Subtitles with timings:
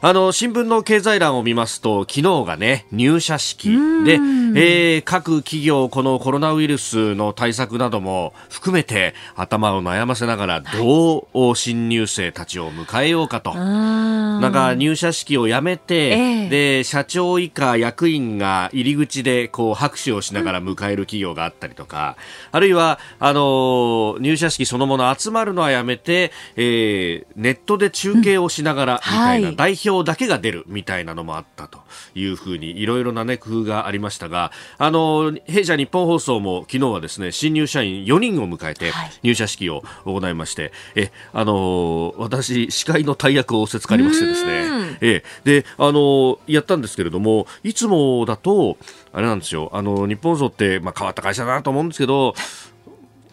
[0.00, 3.70] あの新聞の経済欄を見ますと昨日がね入社式。
[4.04, 22.16] で、えー、各企業このコロナウイルスの対策なども含めて頭を悩ませながらどう新入生たちを迎えようかと、なんか入社式をやめて、えー、で社長以下役員が入り口でこう拍手をしながら迎える企業があったりとか、
[22.52, 31.80] あるいはあの入社式そのもの集まるのはやめて、えー、ネットで中継をしながらみたいな、代表だけが出るみたいなのもあったと
[32.14, 44.98] いうふうにいろいろな、ね、工夫がありましたがあの弊社日本放送も昨日はですね新入社員4人を迎えて入社式を行いまして、はい、えあの私司会の大役を仰せつかりましてですね。
[45.00, 45.22] え。
[45.44, 48.76] であのやったんですけれどもいつもだと
[49.12, 49.70] あれなんですよ。
[49.72, 52.34] あの日本放送って、まあ、変わった会社だなと思うんですけど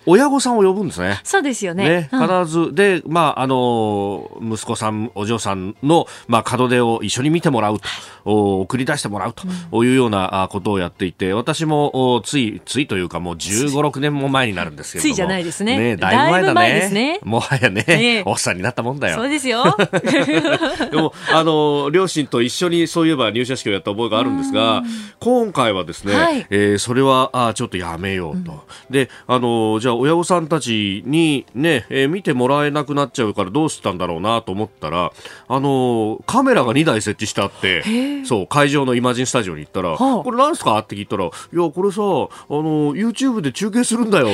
[0.05, 1.21] 親御さんを呼ぶんですね。
[1.23, 2.09] そうですよね。
[2.09, 7.79] ね必ず、で、まあ、あの、息子さん、お嬢さんの、まあ、門出を一緒に見てもらう
[8.25, 15.77] と、送り出してもらうというようなことをやっていて、私も、つい、ついというかもう15、6年も前になるんですけどついじゃないですね。
[15.77, 16.89] ねだいぶ前だね。
[16.89, 19.17] ねもはやね、ねおっさんになったもんだよ。
[19.17, 19.63] そうですよ。
[20.91, 24.83] でも、あの、両親と一緒にそういえば入社式をやった覚えがあるんですが、
[25.19, 28.51] 今回はですね、はい、えー、それは、あちょっとやめようと。
[28.51, 28.59] うん、
[28.91, 35.11] で、あの、じゃあ親御さんたちにね、えー、見てもらえなくなっちゃうからどうしたんだろうなと思ったら、
[35.47, 37.83] あのー、カメラが2台設置してあって、
[38.25, 40.77] そう、会場のイマジンスタジオに行ったら、はあ、これ何すか？
[40.79, 41.31] って聞いたら、いや、
[41.71, 44.27] これさ、あのー、YouTube で中継するんだよ。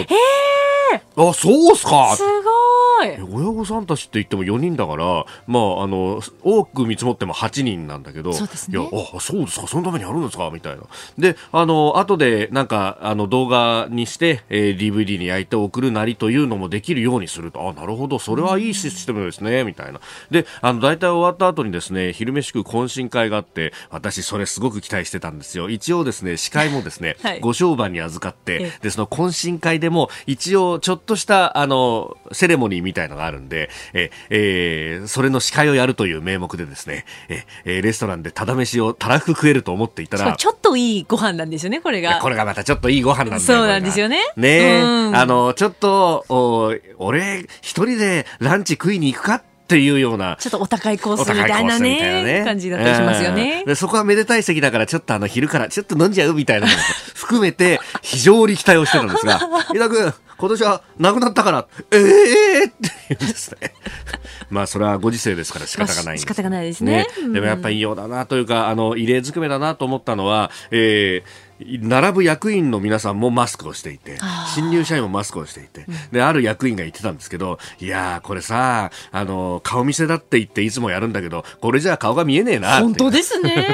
[0.95, 2.15] あ、そうっすか？
[2.15, 3.09] すごい。
[3.31, 9.67] 親御さんたちって言っても4人だから、まあ、あの多く見積もっても8人なんだけど、そうですね、いやあそうですか？
[9.67, 10.49] そのためにあるんですか？
[10.51, 10.83] みたいな。
[11.17, 17.69] であの後でなんかあの動画にして、えー、DVD に焼いて送るなりというのもできるようにすると。
[17.69, 18.19] あなるほど。
[18.19, 19.99] それはいいシステムですね、みたいな。
[20.31, 25.69] であの大体終わった後にですね昼飯食う懇親会があって私それすごく期待してたんですよ。
[25.69, 42.19] 一応ですね司会もですね、 はい、ご商売に預かってでその懇親会でも一応ちょっとしたあのセレモニーみたいのがあるんで、ええー、それの司会をやるという名目でですね、ええー、レストランでただ飯をたらふく食えると思っていたらちょっといいご飯なんですよねこれが。
[42.19, 44.19] これがまたちょっといいご飯なんだそうなんですよね。
[44.35, 50.35] ね、うん、あのちょっとお俺一人でランチ食いに行くかっていうような。
[50.39, 53.63] ちょっとお高いコースみたいなね、ね感じだったりしますよね。
[53.65, 56.79] でそこはめでたい席だから、ちょっとあの昼からちょっと飲んじゃうみたいなのも
[57.13, 59.39] 含めて、非常に期待をしてたんですが、
[59.75, 63.73] 伊田君、今年はなくなったから、ええー、って言うんですね。
[64.49, 67.07] まあ、それはご時世ですから仕方がないんです、仕方がないですね。
[67.21, 74.17] ねでもやっぱり異様だなというか、あの、異例ずくめだなと思ったのは、えー、並ぶ役員の皆さんもマスクをしていて、
[74.55, 82.79] 新入社員もマスクをしていて、で、ある役員が言ってたんですけど、いやー、これさ、あの、顔見せだって言っていつもやるんだけど、これじゃあ顔が見えねえな。
[82.79, 83.67] 本当ですね。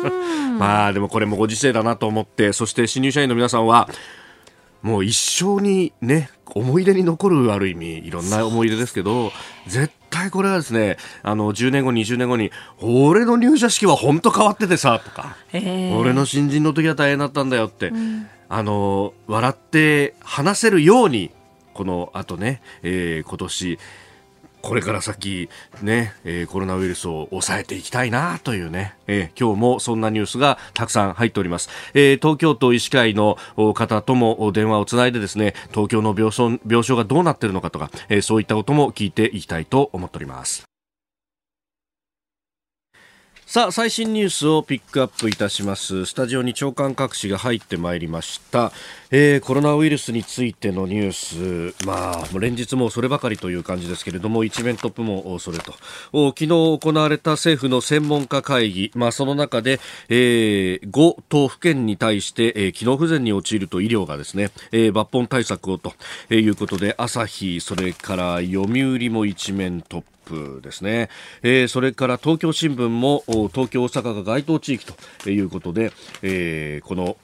[0.58, 3.90] まあ、でもこれもご時世だなと思って、そして新入社員の皆さんは、
[4.82, 9.32] もう一生にね、思い出に残るある意味、いろんな思い出ですけど、
[9.66, 12.50] 絶対これはですね、あの、10年後、20年後に、
[12.80, 21.30] 俺の入社式は本当変わっててさ、とか、俺の新人の時は大変だったんだよって、うん、あの、笑って話せるように、
[21.74, 23.78] この後ね、えー、今年、
[24.68, 25.48] これから先、
[25.80, 31.70] ね、えー、コロナウイルスを抑えていきたいなというね、えー、今日もそんなニュースがたくさん入っております。
[31.94, 33.38] えー、東京都医師会の
[33.74, 40.67] 方とも電話をつないでですね、東京の病床病床がどうなっているのかとか、えー、そういったことも聞いていきたいと思っております。
[43.48, 46.04] さあ最新ニュースをピックアップいたします。
[46.04, 48.72] スタジオに長官各紙が入ってまいりました、
[49.10, 51.86] えー、コロナウイルスについてのニュース。
[51.86, 55.72] まあ連日もそればかりという感じですけれども一面トップもそれと。
[56.12, 58.92] 昨日行われた政府の専門家会議。
[58.94, 59.80] まあその中で、
[60.10, 65.94] えー、5都府県に対して、えー、機能不全に陥ると医療がですね、えー、抜本対策をと
[66.28, 70.17] いうことで朝日それから読売も一面トップ。
[70.28, 71.08] プですね、
[71.42, 74.86] えー、それから東京新聞も東京、大阪が該当地域
[75.22, 75.92] ということで、
[76.22, 77.16] えー、この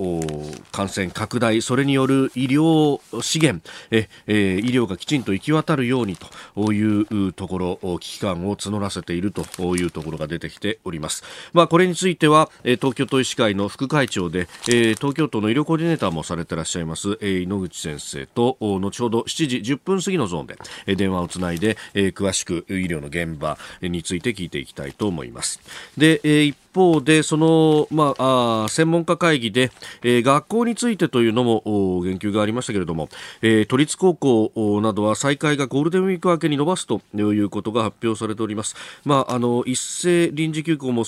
[0.72, 11.22] 感染拡大それによる医療資源え、えー、医療がきちんと行き渡るようにというところ危機感を募らせているというところが出てきております、
[11.52, 20.56] まあ、これについては東京都医師会の副会長で、えー、東京都の医療コーディネーターもされていらっしゃいます、えー、井ノ口先生と後ほど7時10分過ぎのゾーンで、
[20.86, 25.60] え、電話をつないで、えー、詳しく医療の現場について聞いていきたいと思います。
[25.96, 29.70] で、えー、一方でその、まあ、あ専門家会議で、
[30.02, 31.62] えー、学校についてというのも
[32.02, 33.08] 言及がありましたけれども、
[33.42, 38.74] えー、都立高校などは再開がゴールデンウィーク明けに伸ばすということが発表されております、
[39.04, 41.04] まあ、あの一斉臨時休校も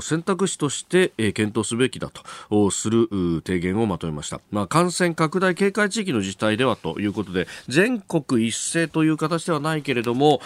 [0.00, 3.08] 選択肢として、えー、検討すべきだとする
[3.44, 10.40] 提言をまとめました、まあ、感染拡大警戒地域の自治体ではということで全国一斉という形ではないけれども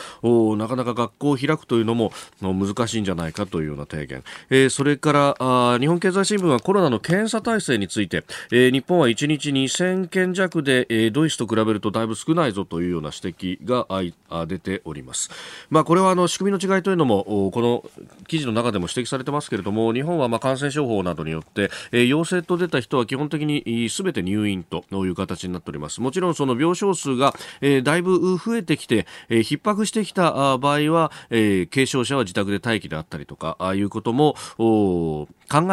[0.56, 4.05] なかなか学校を開くというのも難しいんじゃないかというような提言、
[4.50, 15.30] えー、それからあ日本経済新聞はコロナの検査体制について、えー、日本は1日2000件弱で、えー、ドイツと比べるとだいぶ少ないぞというような指摘があ出ております、
[15.70, 17.84] まあ、これはあの仕組みの違いというのもこの
[18.26, 26.00] 記事の中でも指摘されてますけれども日本はまあ感染症法などによって、えー、陽性と出た人は基本的にすべて入院という形になっております。
[26.00, 35.26] もちろんその病床数が、えー、だいぶ増えてきて、えー、逼迫してきた場合は、えー、軽症者は自宅で待機であったりとかああいうことも考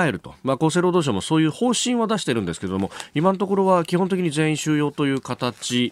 [0.04, 5.92] えると、まあ、厚生労働省もそういう方針は出してるんですけれども今のところは基本的に全員収容という形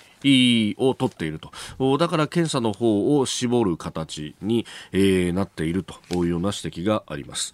[0.78, 7.54] を取っているとだから検査の方を絞る形に、えー、なっているというような指摘があります。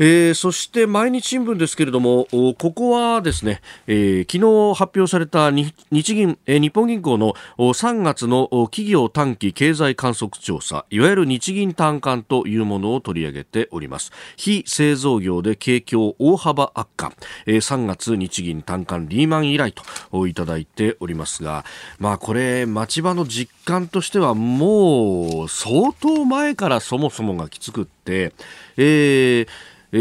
[0.00, 2.28] えー、そして毎日新聞ですけれども、
[2.58, 14.12] ここはですね、えー、昨日発表された日銀、えー、日本銀行の3月の企業短期経済観測調査、いわゆる日銀短観というものを取り上げております。
[14.36, 17.12] 非製造業で景況大幅悪化、
[17.46, 19.74] えー、3月日銀短観リーマン以来
[20.12, 21.64] といただいておりますが、
[21.98, 28.32] まあこれ、町場の実感としてはもう相当前からそもそもがきつくって、
[28.76, 29.48] えー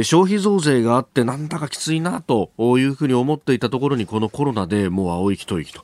[0.03, 5.83] 消費増税があってなんだかきついなというふうに思っていたところにこのコロナでもう青い一息と。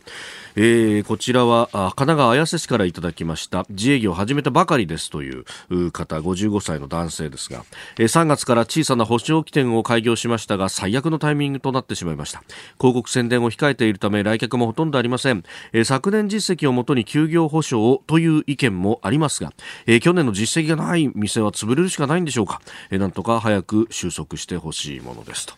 [0.55, 5.45] えー、こちらは神奈川綾瀬市からいただきました自営業を始めたばかりですという
[5.91, 7.65] 方55歳の男性ですが、
[7.97, 12.43] えー、3月から小さな保証機店を開業しましたが最悪のタイミングとなってしまいました。
[12.79, 19.53] 広告宣伝を控えているため来客もほとんどありません、えー、昨年実績をもとに休業保証をという意見もありますが、
[19.87, 22.61] えー、去年の実績がない店は潰れるしかないんでしょうか、
[22.91, 25.55] えー、なんとか早く収束してほしいものですと。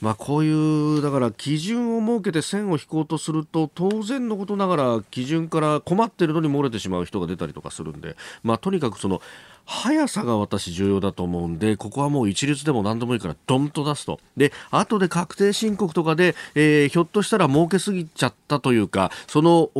[0.00, 9.22] まあ、こういうだから基準を設けて線を引こうとすると当然のことながら基準から困っているのに漏れてしまう人が出たりとかするんで、まあ、とにかくその
[9.66, 14.20] 速さが私重要だと思うんで、ここはもう一律でも何でもいいからドンと出すと。
[14.36, 19.70] で、後で確定申告とかで、えー、ひょっとしたら儲けすぎちゃったというか、その、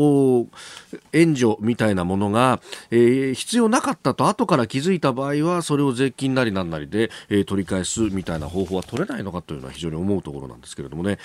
[1.13, 2.61] 援助みたいなものが、
[2.91, 11.19] えー、必要なかったと後から気づいた場合は、それを税金なりなんなりで、えー、取り返すみたいな方法は取れないのかというのは非常に思うところなんですけれどもね。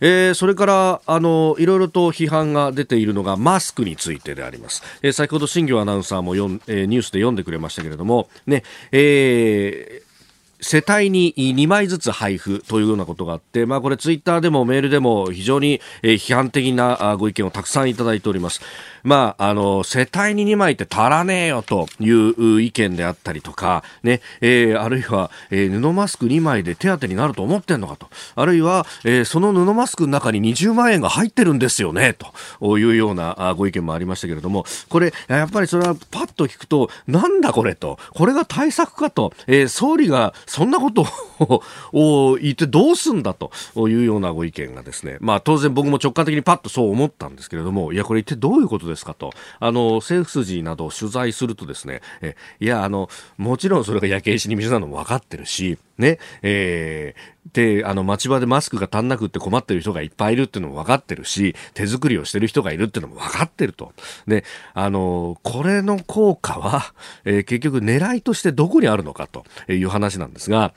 [0.00, 8.62] えー、それからあのいろいろと批判が出ているのがマスクについてであります、えー、先ほど新業アナウンサーもよん、えー、ニュースで読んでくれましたけれどもね、
[8.92, 10.06] えー
[10.60, 18.60] 世帯に2枚ずつ配布というようなことがあって、まあこれツイッターでもメールでも非常に批判的なご意見をたくさんいただいております。
[19.06, 28.08] まあ、あの、世帯に2枚って足らねえよという意見であったりとか、ね、えー、あるいは、えー、布マスク2枚で手当になると思ってんのかと。
[28.34, 32.16] あるいは、えー、その布マスクの中に20万円が入ってるんですよね、
[32.60, 41.06] というようなご意見もありましたけれども、これ、やっぱりそれはパッと聞くと、なんだこれと、これが対策かと、えー、総理がそんなこと
[41.92, 43.50] を言ってどうすんだと。
[43.76, 63.92] いうようなご意見がですね、まあ当然僕も直感的にパッとそう思ったんですけれども、いや、これ一体どういうことですですかと、あの、政府筋などを取材するとですね、えいや、あの、もちろんそれが焼け石に水なのも分かってるし、ね、えー、で、あの、町場でマスクが足んなくって困ってる人がいっぱいいるっていうのも分かってるし、手作りをしてる人がいるっていうのも分かってると。
[64.26, 70.74] で、あの、これの効果は、えー、結局狙いとしてどこにあるのかという話なんですが、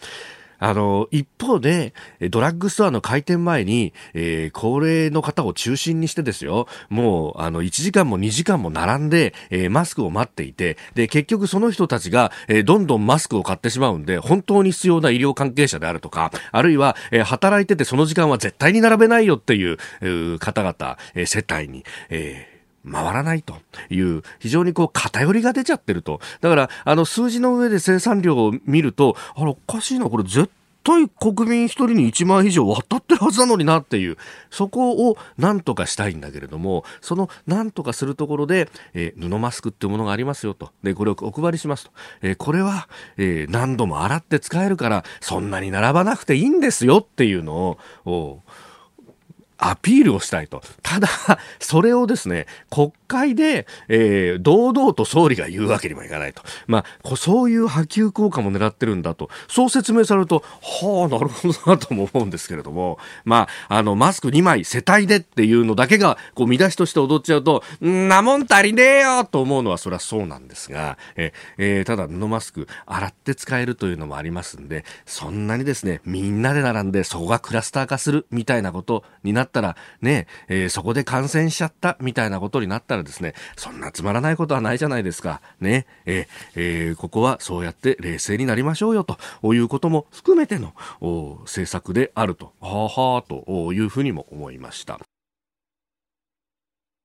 [0.60, 1.94] あの、一方で、
[2.30, 22.49] ドラッグストアの開店前に、えー、高齢の方を中心にしてですよ、もう、あの、1時間も2時間も並んで、えー、マスクを待っていて、で、結局その人たちが、えー、どんどんマスクを買ってしまうんで、本当に必要な医療関係者であるとか、あるいは、えー、働いててその時間は絶対に並べないよっていう、う方々、えー、世帯に、えー
[22.90, 23.56] 回らないと
[23.90, 26.20] いう非常にこう偏りが出ちゃってると。
[26.42, 30.24] だからあの数字の上で生産量を見るとあれおかしいなこれ。
[30.24, 30.50] 絶
[30.84, 34.18] 対国民1人に1万以上渡ってるはずなのになっていう
[34.50, 40.72] そこをなんとかしたいんだけれどもそのなんとかするところで、えー、布マスクっていうものがありますよと。
[40.84, 48.42] でこれをお配りしますと、えー、これは、えー、何度も洗って使えるからそんなに並ばなくていいんですよっていうのを
[49.60, 50.62] アピールをしたいと。
[50.82, 51.08] ただ、
[51.60, 56.44] それをですね、国会で、えー、堂々と総理が言うわけにもいかないと。
[56.68, 59.30] まあ、そういう波及効果も狙ってるんだと。
[59.48, 85.42] そう説明されると、はあ、なるほどなとも思うんですけれども、まあ、あの、マスク2枚世帯でっていうのだけが、こう、見出しとして踊っちゃうと、んなもん足りねえよと思うのは、それはそうなんですが、ええー、ただ、布マスク、洗って使えるというのもありますんで、そんなにですね、みんなで並んで、そこがクラスター化するみたいなことになったら、ね、えー、そこで感染しちゃったみたいなことになったらですね、そんなつまらないことはないじゃないですか。
[85.60, 89.18] ね、え、えー、ここはそうやって冷静になりましょうよと
[89.54, 90.74] いうことも含めての
[91.42, 95.00] 政策であると、はあはあというふうにも思いました。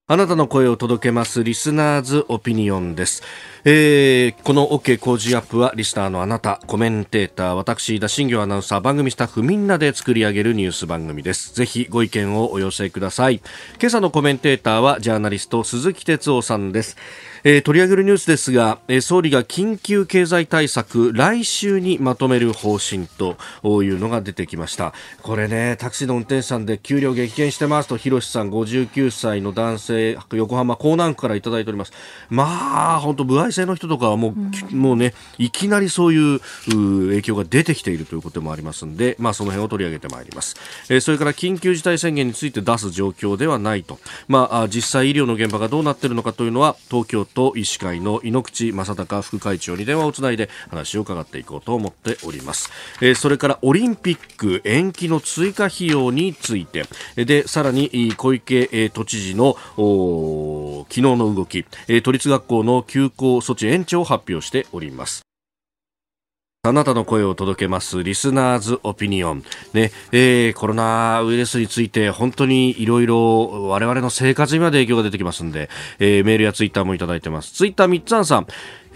[0.06, 3.22] あなたの声を届けますリスナーズオピニオンです。
[3.64, 11.54] えー、この OK 工事アップはリスナーのあなた、コメンテーター、私、田新業アナウンサー、番組スタッフみんなで作り上げるニュース番組です。
[11.54, 13.40] ぜひご意見をお寄せください。
[13.80, 16.98] 今朝のコメンテーターはジャーナリスト鈴木哲夫さんです。
[17.46, 23.36] えー、取り上げるニュースですが、えー、総理が緊急経済対策来週にまとめる方針と
[23.82, 24.94] いうのが出てきました。
[25.22, 31.92] これねタクシーの運転手さんで給料激減してますと広瀬さん59歳の男性横浜港南区からいただいております。
[32.30, 36.40] まあ本当歩合制の人とかはもううん、もうねいきなりそういう
[37.08, 40.56] 影響が出てきているということもありますのでまあその辺を取り上げてまいります、
[40.88, 43.98] えー、それから緊急事態宣言について出す状況ではないと。
[44.28, 52.70] まあ実際医療の現場がどうなっているのかというのは東京と医師会の猪口正孝副会長に電話をつないで話を伺っていこうと思っております、
[53.02, 56.84] えー、それからオリンピック延期の追加費用について。
[57.16, 59.56] でさらに小池都知事の
[60.88, 61.64] 昨日の動き。
[61.88, 65.22] え都立学校の休校措置延長を発表しております。
[66.66, 69.44] あなたの声を届けますリスナーズオピニオン。
[69.74, 75.68] ね、えー、コロナウイルスについて本当にいろいろ我々の生活にまで影響が出てきますんで、
[75.98, 77.52] えー、メールやツイッターもいただいてます。
[77.52, 78.46] ツイッター3つんさん。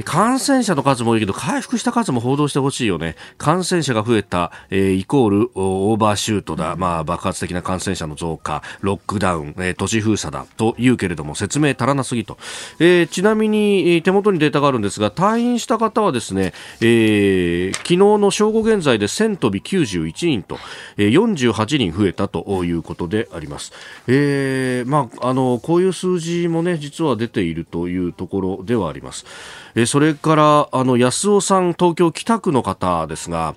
[0.04, 3.16] 感染者の数も多いけど、回復した数も報道してほしいよね。
[3.36, 12.38] 感染者が増えた、えー、イコールオーバーシュートだ、まあ、爆発的な感染者の増加、ロックダウン、えー、都市封鎖だと言うけれども、説明足らなすぎと。
[12.78, 20.58] えー、ちなみに、手元にデータがあるんですが、退院した方はですね、えー、昨日の正午現在で1000飛び91人と、
[20.96, 23.72] えー、48人増えたということであります。
[24.06, 29.26] えー、まあ、あの、こういう数字もね、実は出ているというところではあります。
[29.74, 33.56] えそれからあの安尾さん東京北区の方ですが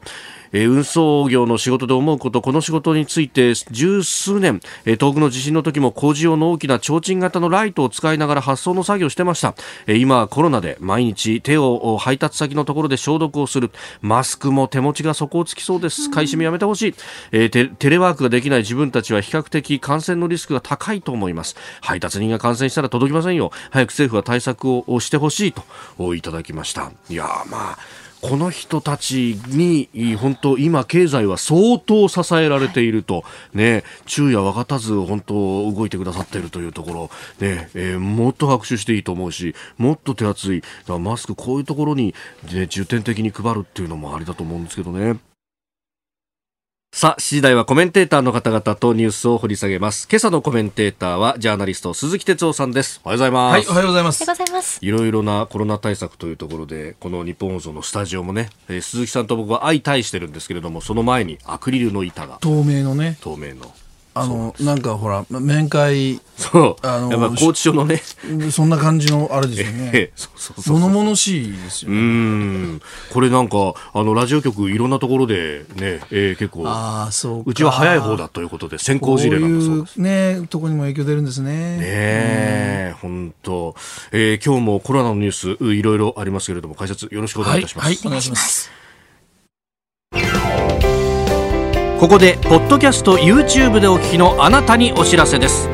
[0.54, 9.56] えー、運送業の仕事で思うことこの仕事について十数年、えー、遠くの地震の時も工事用の大きな提灯型のライトを使いながら発送の作業をしてました、
[9.88, 13.72] えー、今はコロナで毎日手を配達先のところで消毒をする。
[14.02, 16.10] マスクも手持ちが底をつきそうです。
[16.10, 16.96] 買い占めやめてほしい、
[17.32, 21.56] えー、テレワークができない自分たちは比較的感染のリスクが高いと思います。
[21.82, 23.52] 配達人が感染したら届きませんよ。
[23.70, 26.92] 早く政府は対策をしてほしいといただきました。
[27.10, 33.24] いやまあこの人たちに本当今経済は相当支えられていると、
[33.54, 35.34] ね、昼夜分かたず本当
[35.72, 37.10] 動いてくださっているというところ、
[37.40, 40.64] ねえー、もっと拍手していいと思うしもっと手厚い。
[40.88, 42.14] マスクこういうところに、
[42.54, 45.31] ね、重点的に配るっていうのもありだと思うんですけどね。
[46.94, 50.10] さあ、7時台はコメンテーターの方々とニュースを掘り下げます。
[50.12, 53.00] 今朝のコメンテーターは、ジャーナリスト、鈴木哲夫さんです。
[53.06, 53.54] おはようございます。
[53.54, 54.24] はい、おはようございます。
[54.24, 54.80] おはようございます。
[54.82, 62.40] いろいろなコロナ対策というところで、この日本放送のスタジオもね、えー、鈴木さんと僕は相対してるんですけれども、その前にアクリルの板が。
[62.42, 63.18] 透明のね。
[63.22, 63.74] 透明の。
[64.14, 66.88] あのなんかほら面会そう。
[66.88, 68.02] あのやっぱ拘置所のね。
[68.52, 70.12] そんな感じのあれですよね。
[70.16, 71.98] そうそうそう物々しいですよね。
[71.98, 72.82] うん。
[73.14, 80.02] これなんかあのラジオ局いろんなところでね、えー、結構あそううちは早い方だということで先行事例なんだそうです。
[80.02, 81.78] ねとこにも影響出るんですね。
[81.78, 83.76] ねえ本当、
[84.12, 88.81] えー、今日もコロナのニュースいろいろありますけれども解説よろしくお願いいたします、はい、はい、お願いします
[92.02, 95.70] ここでポッドキャスト YouTube でお聞きのあなたにお知らせです。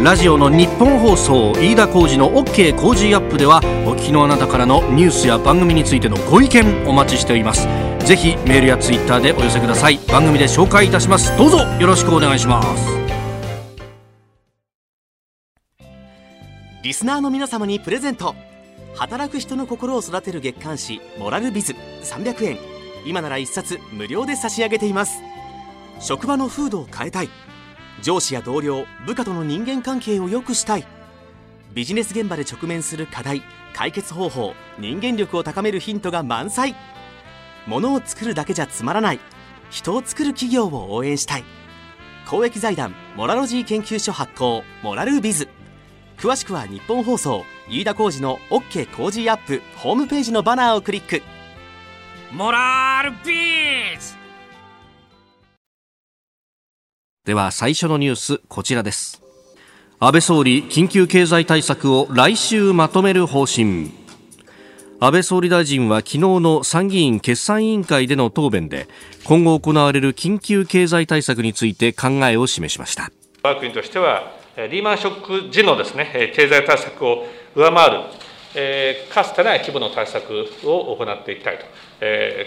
[0.00, 7.66] ラジオの日本放送飯田浩司の OK 工事アップではお聞きのあなたからのニュースや番組についてのご意見お待ちしております。
[8.06, 9.98] ぜひメールやツイッターでお寄せください。
[10.06, 11.36] 番組で紹介いたします。
[11.36, 12.86] どうぞよろしくお願いします。
[16.84, 18.36] リスナーの皆様にプレゼント。
[18.94, 21.74] 働く人の心を育てる月刊誌「モラルビズ」
[22.06, 22.58] 300円。
[23.04, 25.14] 今なら1冊無料で差し上げています。
[26.02, 27.30] 職場の風土を変えたい。
[28.02, 30.86] 上司や同僚部下との人間関係を良くしたい。
[31.72, 33.42] ビジネス現場で直面する課題
[33.72, 36.74] 解決方法人間力を高めるヒントが満載。
[37.68, 39.20] 物を作るだけじゃつまらない。
[39.70, 41.44] 人を作る企業を応援したい。
[42.28, 45.48] 公益財団モラロジー研究所発行モラルビズ。
[46.18, 51.22] 詳しくは日本放送飯田浩司の OK コージーアップホームページのバナーをクリック。
[52.32, 54.21] モラルビズ！
[57.24, 59.22] では最初のニュースこちらです。
[60.00, 63.92] 安倍総理緊急経済対策を来週まとめる方針。
[64.98, 68.88] 安倍総理大臣は昨日の参議院決算委員会での答弁で
[69.22, 73.12] 今後行われる緊急経済対策について考えを示しました。
[73.44, 77.24] 我が国としてはリーマンショック時のですね経済対策を
[77.54, 78.00] 上回る
[79.14, 81.66] かつてない規模の対策を行っていきたいと。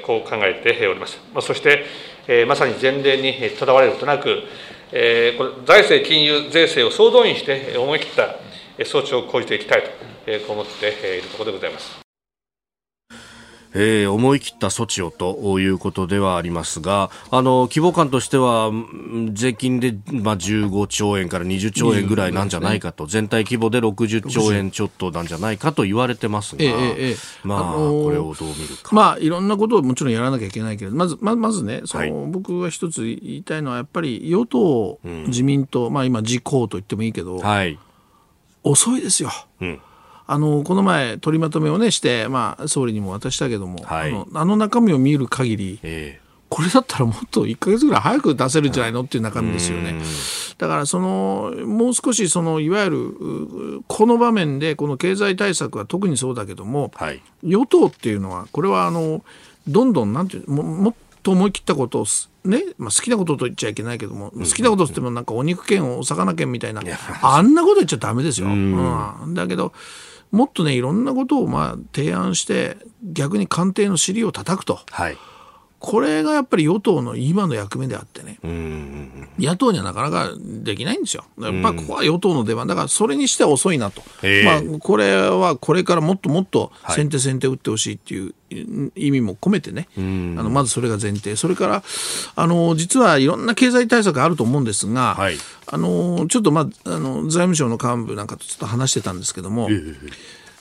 [0.06, 4.44] こう考えておりますそしてまさに前例にとらわれることなく
[5.66, 8.36] 財政金融税制を総動員して思い切った
[8.84, 9.90] 措置を講じていきたいと
[10.48, 12.05] こう思っているところでございます。
[13.76, 18.72] えー、思い切った措置をということではありますが、あの、規模感としては、
[19.34, 28.96] 税金で、まあ、15兆円から20兆円ぐらいなんじゃないかと、ね、全体規模で60兆円ちょっとなんじゃないかと言われてますが、えええ、まあ、あのー、これをどう見るか。
[28.96, 37.78] まあ、いろんなことをもちろんやらなきゃいけないけど、まず、ままずね、その、はい、僕が一つ言いたいのは、やっぱり与党、自民党、まあ今、自公と言ってもいいけど、はい、
[38.64, 39.32] 遅いですよ。
[39.60, 39.82] うん
[40.28, 49.96] あのこの前、取りまとめを、ね、して、まあ、総理にも渡したけども、はい、あのあの中身を見る限り、えーこれだったらもっと1か月ぐらい早く出せるんじゃないのっていう中身ですよね。
[50.58, 59.26] だからそのもう少しそのいわゆるこの場面でこの経済対策は特にそうだけども、はい、与党っていうのはこれはあの
[59.68, 62.06] どんどんなんていうももっと思い切ったことを
[62.46, 66.84] ね、まあ、好きなことと言っちゃいけないけども、好きなことって言ってもなんかお肉券お魚券みたいな、
[67.24, 68.48] あんなこと言っちゃだめですよ。
[68.48, 69.74] うん、だけど
[70.32, 75.18] もっとねいろんなことをまあ提案して逆に官邸の尻を叩くと、はい、
[75.80, 78.40] これがやっぱり与党の今の役目であってね、
[79.38, 81.26] 野党にはなかなかできないんですよ。
[81.40, 82.66] やっぱここは与党の出番。
[82.66, 84.02] だからそれにしては遅いなと、
[84.46, 88.34] まあ、これはこれからもっともっと先手先手打ってほしいっていう
[88.96, 91.84] 意味も込めてね、あのまずそれが前提、それから
[92.36, 99.68] あの実はいろんな経済対策あると思うんですが、はい、あのちょっと、まあ、あの財務省の幹部なんかとちょっと話してたんですけども。
[99.70, 99.96] えー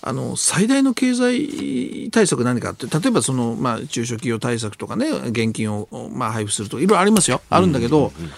[0.06, 7.40] あの最大の経済対策何かって例えばその、まあ、中小企業対策とかね現金を、まあ、配布するとかいろいろありますよ。
[7.48, 8.32] あるんだけど、うんうんうん、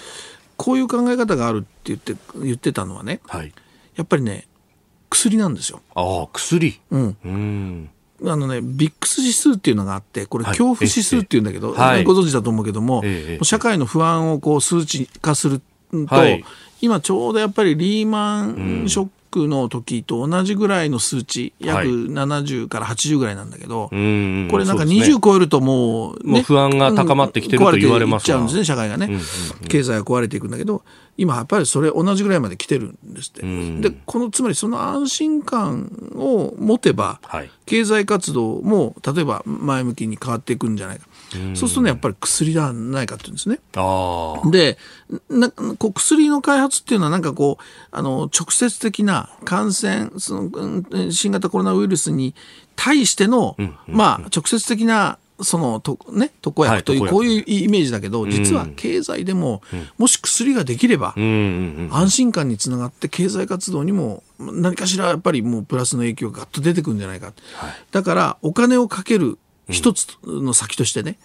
[0.56, 3.52] こういう考え方があるって言って言ってたのはね、はい、
[3.96, 4.46] やっぱりね
[5.10, 5.80] 薬なんですよ。
[5.94, 7.90] ああ薬、うん、うん。
[8.24, 16.42] あのね、ビックス指数っていうのがあって、これ、恐怖指数っていうんだけど、はい、ご存知だと思うけども、はい、社会の不安をこう数値化すると、はい、
[16.80, 23.98] 今ちょうどやっぱりリーマンショックの時と同じぐらいの数値、約70から80ぐらいなんだけど、これ
[24.64, 29.20] なんか20超えるともう、ね、もう不安が高まってきてると言われますちゃうんですね、社会がね、
[29.68, 30.82] 経済が壊れていくんだけど、
[31.18, 33.42] 今やっぱりそれ同じぐらいまで来てるんですって。
[33.80, 41.06] で、このつまりその安心感を持てば、はい、経済活動も例えば前向きに変わっていくんじゃないか。
[41.54, 43.58] そうするとね、やっぱり薬ではないかっていうんですね。
[44.50, 44.78] で
[45.28, 52.34] なこう薬の開発っていうのは、なんかこう、あの直接的な感染その、新型コロナウイルスに
[52.76, 59.62] 対しての、まあ、直接的なそのと、ね、特効薬という、はい、こういうイメージだけど、実は経済でも、
[59.98, 67.26] もし薬ができれば、安心感につながって、経済活動にも何かしらやっぱりもうプラスの影響がガッと出てくるんじゃないか。
[67.26, 67.34] はい、
[67.90, 71.18] だから、お金をかける一つの先としてね、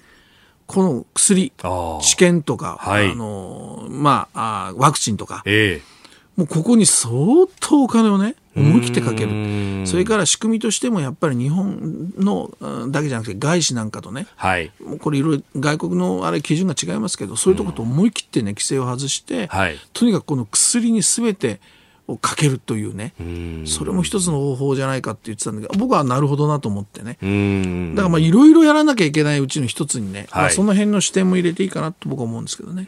[0.67, 1.51] この薬、
[2.01, 5.81] 治験とか、はい、あのまあワクチンとか、えー、
[6.37, 7.13] もうここに相
[7.59, 9.85] 当お金をね、思い切ってかける。
[9.85, 12.51] それから仕組みとしてもやっぱり日本の
[12.89, 21.59] だけじゃなくて外資なんかとね、はい、これいろいろ外国のあれ基準が違いますけど、そういうとこと思い切ってね、規制を外して、はい、とにかくこの薬にすべて
[22.07, 23.13] をかけるというね。
[23.65, 27.17] それも一つの方法じゃないかって言ってたんだけど僕はなるほどなと思ってね。
[27.95, 32.85] だからまあいろいろやらなきゃいけないうちの一つにね、はい、まあ、その辺の視点も入れていいかなと僕は思うんですけどね。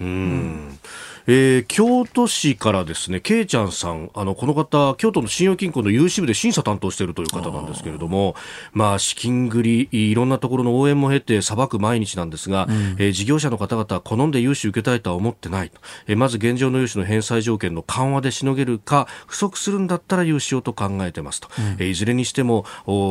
[1.28, 8.36] うんえー、京都市からですね、けいちゃんさん、あの、この方、京都の信用金庫の有志部で審査担当しているという方なんですけれども、
[8.72, 15.82] まあ、資金繰り、いろんなところの応援も経て裁く毎日なんですが、うん、えー、事業者の方々は好んで融資受けたいとは思ってないと。
[16.08, 21.48] えー、まず現状の融資の返済条件の緩和でしのげるか、が不足するんだったら融資しようと考えてますと、
[21.80, 22.66] うん、いずれにしても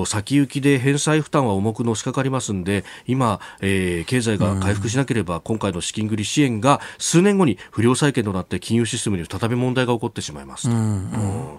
[0.07, 10.75] 先行きで返済負担は重くのしかかりますんで今、えー、経済が回復しなければ、今回の資金繰り支援が数年後に不良債権となって金融システムに再び問題が起こってしまいますと。
[10.75, 11.59] うん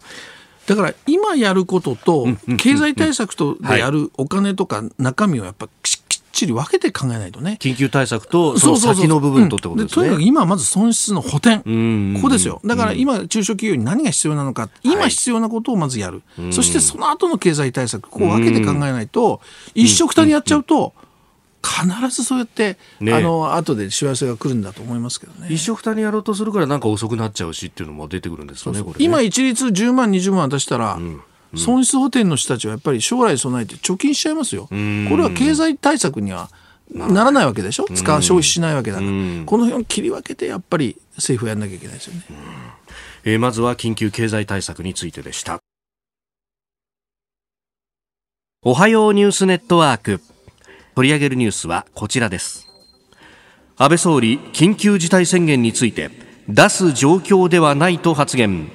[0.66, 2.26] だから今やることと
[2.58, 7.58] 経済対策とでやるお金とか中身をやっぱきっちり分けて考えないとね。
[7.60, 10.04] 緊急対策とその先の部分とってことですね。
[10.04, 12.16] とにかく今はまず損失の補填。
[12.16, 12.62] ここですよ。
[12.64, 16.24] だから今中小企業に何が必要なのか、今必要なことをまずやる。
[16.52, 19.42] そしてその後の経済対策、こう分けて考えないと、
[19.76, 20.94] 一緒くたにやっちゃうと、
[21.64, 25.48] 必ずそうやって、ね、あの後で幸せが来るんだと思いますけどね。
[25.50, 31.24] 一緒くたにやろうとするからなんか遅くなっちゃうしっていうのも出てくるんですかね、ね、今一律10万20万渡したら、うん。
[31.54, 36.50] うん、損失補填の人たちはやっぱり将来備えて貯金しちゃいますよ、これは経済対策には
[36.92, 39.08] ならないわけでしょ、使う消費しないわけだから、
[39.46, 42.24] この辺を切り分けてやっぱり政府はやらなきゃいけないですよね、
[43.24, 45.60] えー、まずは緊急経済対策についてでした。
[48.66, 50.22] おはようニュースネットワーク
[50.96, 52.68] 取り上げるニュースはこちらです。
[53.78, 56.12] 安倍総理緊急事態宣言について
[56.48, 58.70] 出す状況ではないと発言。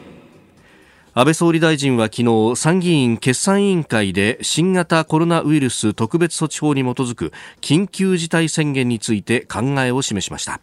[1.15, 10.61] 安倍総理大臣は昨日参議院決算委員会で新型コロナウイルス特別措置法に基づく緊急事態宣言について考えを示しました。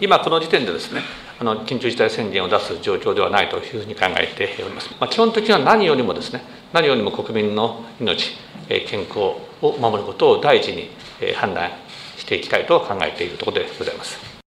[0.00, 1.02] 今この時点でですね
[1.38, 8.36] あの緊急事態宣言を出す状況ではないというふうに考えております、まあ、基本的には何よりもですね何よりも国民の命
[8.68, 10.90] 健康を守ることを第一に
[11.34, 11.70] 判断
[12.16, 14.38] していきたいと考えているところでございます。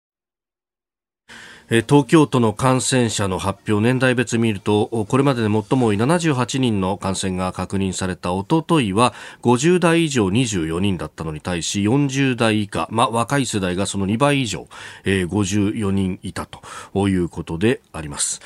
[1.70, 14.66] 東京都の感染者の発表年代別見るとこれまでで最も多い78人の感染が確認されたおとといは50代以上24人だったのに対し40代以下、まあ、若い世代がその2倍以上、
[15.04, 18.40] え、54人いたということであります。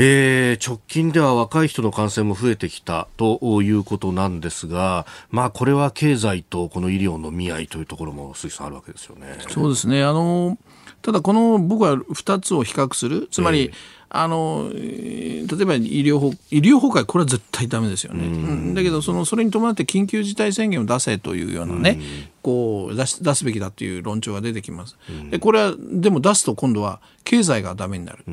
[0.00, 9.38] えー、直近では若い人の感染も増えてきたということなんですが、まあ、これは経済とこの医療の見合いというところも鈴木さんあるわけですよね。
[9.48, 10.04] そうですね。
[10.04, 10.56] あの
[11.02, 13.26] ただこの僕は2つを比較する。
[13.32, 13.72] つまり、えー
[14.10, 28.24] あの例えば医療医療崩壊、これは絶対だめですよね、うん、だけどその、それに伴って緊急事態宣言を出せというようなね、うん、こう出し出すべきだという論調が出てきます、うん、でこれはでも出すと今度は経済がだめになる、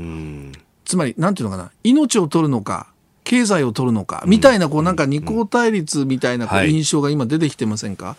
[0.86, 2.88] つまり、なんていうのかな、命を取るのか、
[3.24, 8.16] 経済を取るのか、みたいな、こう、なんか二項対立みたいなこう印象が今出てきてませんか、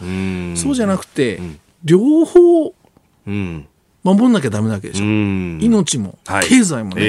[0.57, 1.41] そうじゃなくて、
[1.85, 2.75] 両方、
[4.03, 5.05] 守んなきゃだめなわけでしょ。
[5.05, 7.03] 命も、経済もね、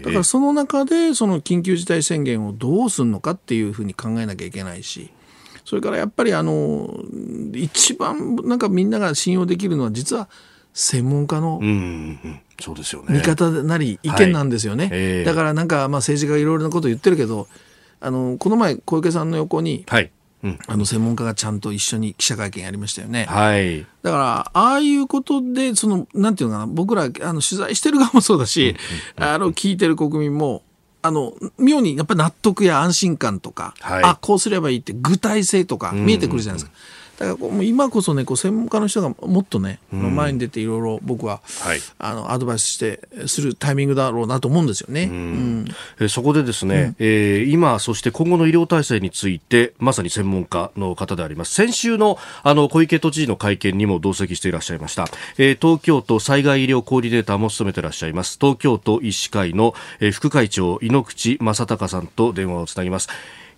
[0.00, 5.10] だからその中で、その緊急事態宣言をどうするのかっていうふうに考えなきゃいけないし、
[5.64, 6.98] それからやっぱりあの、
[7.54, 10.28] 一番なんかみんなが信用できるのは、実は
[10.72, 11.60] 専門家の、
[12.60, 13.14] そうですよね。
[13.14, 14.84] 見方なり意見なんですよね。
[14.84, 17.46] はいえー、だからなんかまあ政治家がいろいろなこと言ってるけど、
[18.00, 20.10] あのこの前小池さんの横に、はい
[20.42, 23.24] うん、あの専門家がちゃんと一緒に記者会見やりましたよね。
[23.24, 23.86] はい。
[24.02, 28.76] だからああいうことでそのなんていうのかな僕らあの取材してる側もそうだし、うん
[29.24, 30.62] うんうん、あの聞いてる国民も。
[31.00, 36.72] あの妙にやっぱり納得や安心感とか、はい、あこうすればいいって具体性とか見えてくるじゃないですか。
[36.74, 45.68] うんうんだからもう今こそねこう専門家の人がもっとね、うん、前に出ていろいろ僕は、はい、あのアドバイスしてするタイミングだろうなと思うんですよね、うん、
[46.00, 51.54] えそこでですね、うん、えー、今そして今後の医療体制についてまさに専門家の方であります。
[51.54, 55.06] 先週のあの小池都知事の会見にも同席していらっしゃいました、
[55.38, 58.38] えー、東京都災害医療コーディネーターも務めていらっしゃいます。
[58.40, 63.08] 東京都医師会の、えー、副会長井ノ口正隆さんと電話をつなぎます。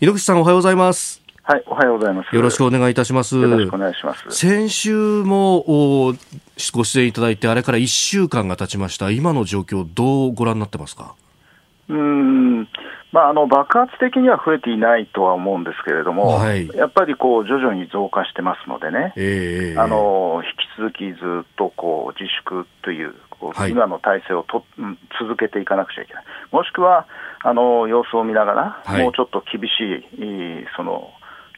[0.01, 2.35] 井ノ口さんおはようございますはい、おはようございます。
[2.35, 3.37] よろしくお願いいたします。
[3.37, 4.25] よろしくお願いします。
[4.31, 5.65] 先週も
[6.73, 9.11] ご出演いただいて、あれから1週間が経ちました。
[9.11, 11.15] 今の状況、どうご覧になってますか？
[11.89, 12.69] うん、
[13.11, 23.15] まあ、あの爆発的には増えていないとは思うんですけれども、はい、やっぱりこう徐々に増加してますのでね、えー、あの引き続きずっとこう自粛という、
[23.69, 24.65] 今の体制をと
[25.21, 27.09] 続けていかなくちゃいけない、もしくは
[27.43, 29.81] あの様子を見ながら、はい、もうちょっと厳し
[30.23, 31.11] いその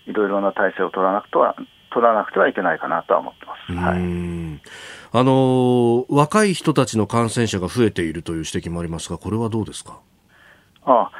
[0.07, 1.57] いろいろな体制を取らなくては
[1.91, 3.73] 取らなくてはいけないかなとは思ってます。
[3.73, 3.99] はい。
[5.15, 9.99] あの若い人たちの感染者が増えているという指摘もありますが、これはどうですか？
[10.85, 11.11] あ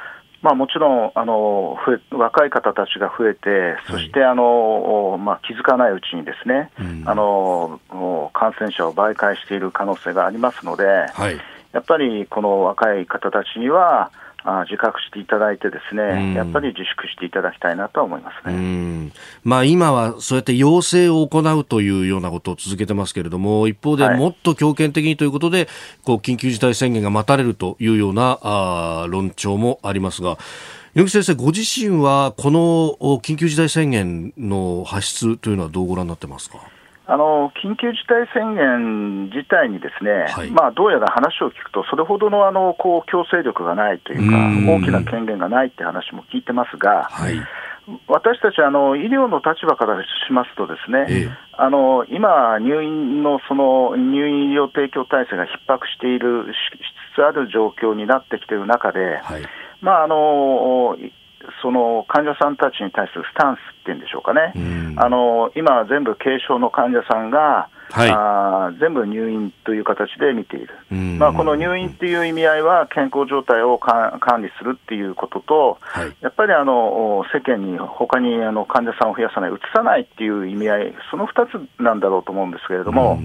[0.41, 1.77] まあ、もちろんあの
[2.11, 7.79] 若い方たちが増えて、そして、あのまあ、気づかないうちにですね、うん、あの
[8.33, 11.37] 感染者を媒介している可能性がありますので、はい、
[11.71, 14.11] やっぱりこの若い方たちには、
[14.45, 19.11] あ自覚していただいて、ですね、やっぱり自粛していただきたいなと思いますね、
[19.43, 25.67] まあ、今はそうやって要請を行うというようなことを続けてますけれども、一方でもっと強権的にということで、はい、
[26.03, 30.37] こう緊急事態宣言が待たれるというようなあ論調もありますが、
[30.95, 36.57] 猪木先生、ご自身はこの緊急事態宣言の発出というのはどうご覧になってますか？
[37.13, 47.35] あの緊急事態宣言自体にですね、はい、まあ、どうやら話を聞くと、それほどのあのこう強制力がないというか、大きな権限がないって話も聞いてますが、はい、
[48.07, 56.57] 私たちあの、医療の立場からしますと、ですね、ええ、あの今、入院のその入院医療提供体制が逼迫しているし
[57.13, 59.43] つつある状況になってきている中で、はい、
[59.81, 60.97] まああの
[61.61, 64.53] その患者さんたちに対するスタンスっていうんでしょうかね、
[64.97, 70.73] あの今、全部軽症の患者さんが、はい、あ全部入院という形で見ている、
[71.19, 83.19] まあ、この入院っていう意味合いは、健康状態を管理するっていうことと、はい、やっぱりあの世間に他にあの患者さんを増やさない、うつさないっていう意味合い、その2つなんだろうと思うんですけれども、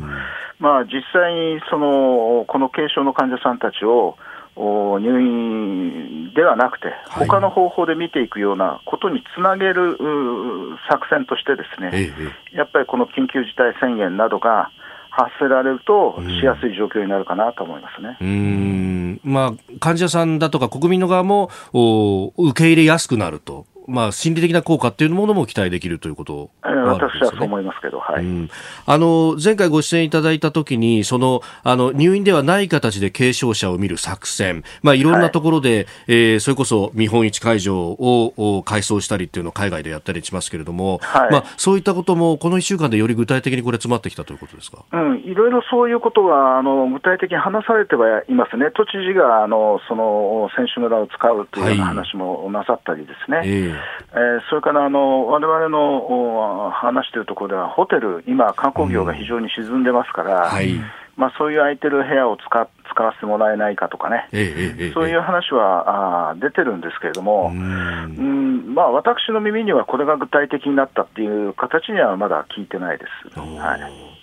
[0.59, 4.17] まあ、実際にそのこの軽症の患者さんたちを、
[4.59, 9.97] 入院ではなくて、他の方法で見ていくようなことにつなげる
[10.91, 12.13] 作戦として、ですね、
[12.53, 14.71] やっぱりこの緊急事態宣言などが
[15.11, 18.17] 発せられると、しやすい状況になるかなと思いますね。
[18.21, 19.21] うん。
[19.25, 21.51] まあ、患者さんだとか国民の側も
[22.37, 28.51] 受け入れやすくなるとまあ、心理的な効果っていうものも期待できるということは、ね、私はそう思いますけど、はい、うん、
[28.85, 53.39] あの前回ご出演いただいたときにそのあの入院ではない形で軽症者を見る作戦、まあ、いろんなところで、はい、えー、それこそ見本市会場を改装したりっていうのを海外でやったりしますけれども、はい、まあ、そういったこともこの1週間でより具体的にこれ詰まってきたということですか、うん、いろいろそういうことがあの具体的に話されてはいますね、都知事があのその選手村を使うというような話もなさったりですね。
[53.39, 53.53] はいえ。
[53.53, 53.78] ー
[54.13, 60.75] えー、それからあの我々の話しているところでは、ホテル、今、観光業が非常に沈んでますから、うんはい、
[61.17, 68.75] まあ、そういう空いてる部屋を使使わせてもらえないかとかね、ええ、そういう話はあ出てるんですけれども、うん。
[68.75, 73.39] まあ、私の耳にはこれが具体的になったっていう形にはまだ聞いてないです。
[73.39, 74.19] はい。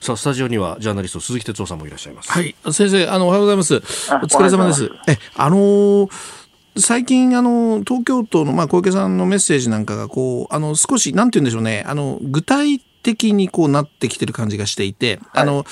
[0.00, 2.32] さあ、スタジオにはジャーナリスト鈴木哲夫さんもいらっしゃいます。
[2.32, 3.76] はい、先生、あの、おはようございます。
[3.76, 3.78] お
[4.26, 4.90] 疲れ様です。
[5.08, 6.39] え、あのー
[6.76, 11.84] 最近あの東京都のまあ小池さんのメッセージなんかがこうあの少しなんて言うんでしょうね。
[11.86, 15.64] あの具体的にこうなってきてる感じがしていて、はい、あの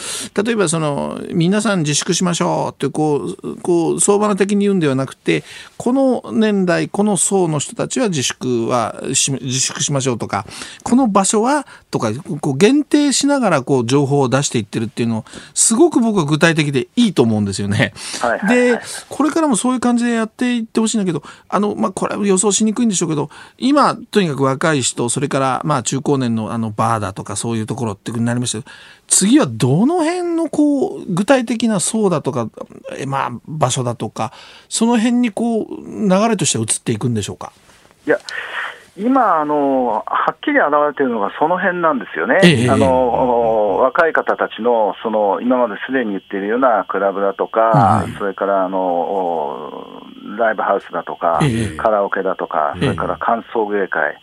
[0.43, 5.45] 例えばその皆さん自粛しましょうってこうこう相場の的に言うんではなくて
[5.77, 10.47] この年代この層の人たちは自粛は自粛しましょうとか
[10.83, 17.93] この場所はとかこう限定しながらこう情報を出していってるっていうのすごく僕は具体的でいいと思うんですよね。
[18.21, 28.59] はいはいはい、でこれからもそういう感じでやっていってほしいんだけどあの、まあ、これは予想しにくいんでしょうけど今とにかく若い人それからまあ中高年のあのバーだとかそういうところってなりました。
[28.63, 28.73] けど
[29.07, 32.49] 次はどの辺のこう具体的な層だとか、
[32.99, 34.33] えまあ、場所だとか
[34.69, 37.53] その辺にこう流れとして移っていくんでしょうか？
[38.07, 38.19] いや
[38.97, 50.03] 今あの、はっきり現れているのがその辺なんですよね、ええ、あの若い方たちのその今まですでに言っているようなクラブだとか、はい、それからあの
[50.37, 54.17] ライブハウスだとか、え、カラオケだとか、それから歓送迎会、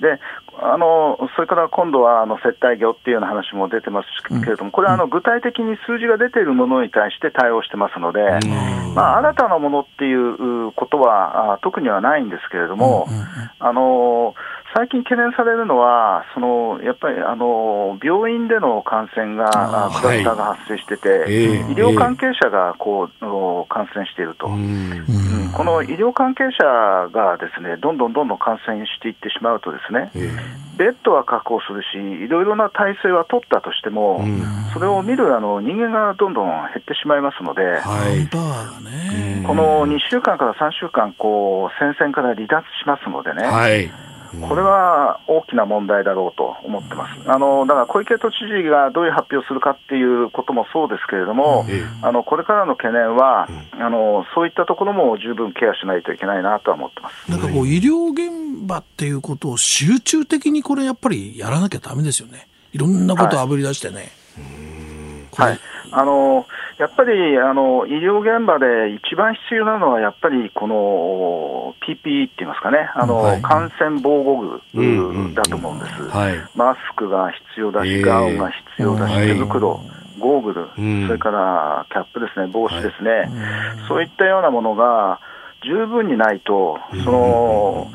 [0.00, 0.20] で
[0.60, 8.20] あのそれから今度はあの接待業っていうような話も出てますけれども、これはあの具体的に数字が出ているものに対して対応してますので、
[8.94, 13.08] まあ、新たなものっていうことは特にはないんですけれども、
[13.58, 14.34] あの
[14.74, 25.06] 最近懸念されるのは、そのやっぱりあの病院での感染が、クラスターが発生してて、はい、医療関係者がこう感染していると、うん、
[25.54, 30.10] この医療関係者がですねどんどんどんどん感染していってしまうと、ですね
[30.78, 38.28] ベッドは確保するし、いろいろな体制は取ったとしても、うん、それを見るあの人間がどんどん減ってしまいますので、はい、
[39.44, 43.42] この2週間から3週間こう、戦線から離脱しますのでね。
[43.42, 44.07] はい
[44.40, 47.30] これは大きな問題だろうと思ってます。
[47.30, 51.66] あのだから小池都知事がどういう発表をするかっていうこともそうですけれども、
[52.02, 57.30] あのこれからの懸念は、あのそういったところも十分ケアしないといけないなとは思ってます。
[57.30, 62.48] なんかこう医療現場っていうことを集中的にこれやっぱりやらなきゃだめですよね。
[62.72, 64.10] いろんなことをあぶり出してね。
[65.36, 66.46] はい、はい、あの
[66.78, 79.80] やっぱりあの医療現場で一番必要なのは、やっぱりこの PPE って言いますかね、あの、はい、感染防護具だと思うんです、はい、マスクが必要だし、ガウンが必要だし、手袋、
[80.18, 83.30] ゴーグル、それからキャップですね、帽子ですね、
[83.88, 85.20] そういったようなものが、
[85.64, 87.90] 十分にないと、その、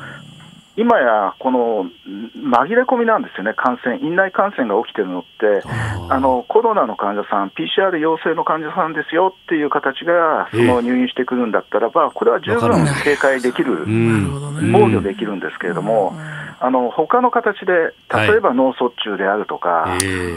[0.76, 5.62] 今やこの紛れ込みなんですよね、感染、院内感染が起きてるのって、
[6.08, 13.84] あのコロナの患者さん、PCR 陽性の患者さんですよっていう形がその入院してくるんだったらば、これは十分警戒できる、
[14.72, 16.12] 防御できるんですけれども、
[16.60, 19.86] あの他の形で、例えば脳卒中であるとか、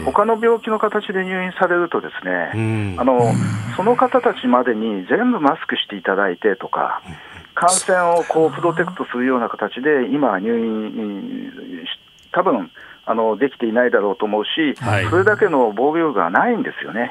[0.04, 3.32] 他の病気の形で入院されると、ですね、あの
[3.76, 7.02] その方たちまでに全部マスクしていただいてとか、
[7.58, 11.82] 感染をこうプロテクトするような形で、今、入院、
[12.30, 12.70] 多分
[13.04, 17.10] あのできていないだろうと思うし、はい、それだけの防御力がないんですよね。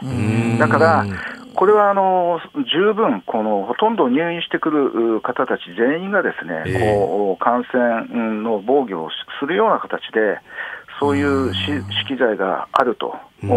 [0.57, 1.05] だから、
[1.53, 2.39] これはあの
[2.71, 9.09] 十分この、ほとんど入院してくる方たち全員がですね、えー、こう感染の防御を
[9.41, 10.39] するような形で、
[10.99, 11.61] そういう資
[12.07, 13.47] 機材があると、う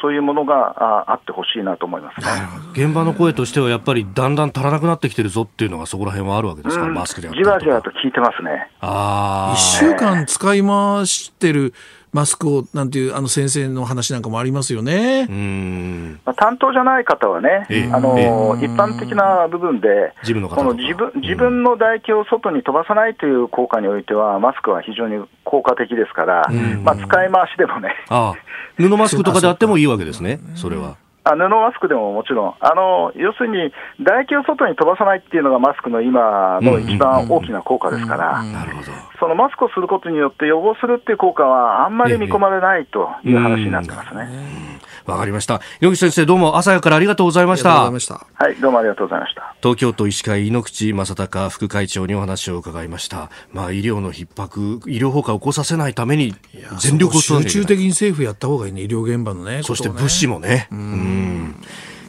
[0.00, 2.26] そういうものがあってほしいなと思います、ね、
[2.72, 8.70] 現場の声としては、やっぱりだんだん足らなくなってきてるぞっていうのが、そこら辺はあるわけですか、うん、マスクでじわじわと聞いてますね。
[8.80, 11.74] あ1週間使い回してる
[12.12, 15.26] マスクをなんていうあの先生の話なんかもありますよね。
[16.24, 26.48] まあ、担当じゃない方はね、あの一般的な部分で、自分のこの自分自分の唾液を外に飛ばさないという効果においては、マスクは非常に効果的ですから、
[26.82, 27.94] まあ、使い回しでもね。
[28.08, 28.34] ああ。
[28.76, 30.96] 布マスクとかであってもいいわけですね、それは。
[31.22, 38.42] あ布マスクでももちろん、あの要するに唾液を外に飛ばさないっていうのがマスクの今の一番大きな効果ですから、
[39.20, 44.80] そのマスクをすることによって予防するっていう効果はあんまり見込まれないという話になってますね。
[45.04, 45.60] わかりました。
[45.80, 47.70] 野口先生、どうも朝早からありがとうございました。
[47.70, 49.54] はい、どうもありがとうございました。
[49.62, 53.30] 東京都医師会猪口正孝副会長にお話を伺いました。
[53.52, 56.34] まあ、医療の逼迫、医療崩壊を起こさせないために
[56.78, 59.62] 全力を集中的に政府やった方がいいね、医療現場のね。
[59.62, 60.68] そして物資もね。
[60.70, 61.54] うん。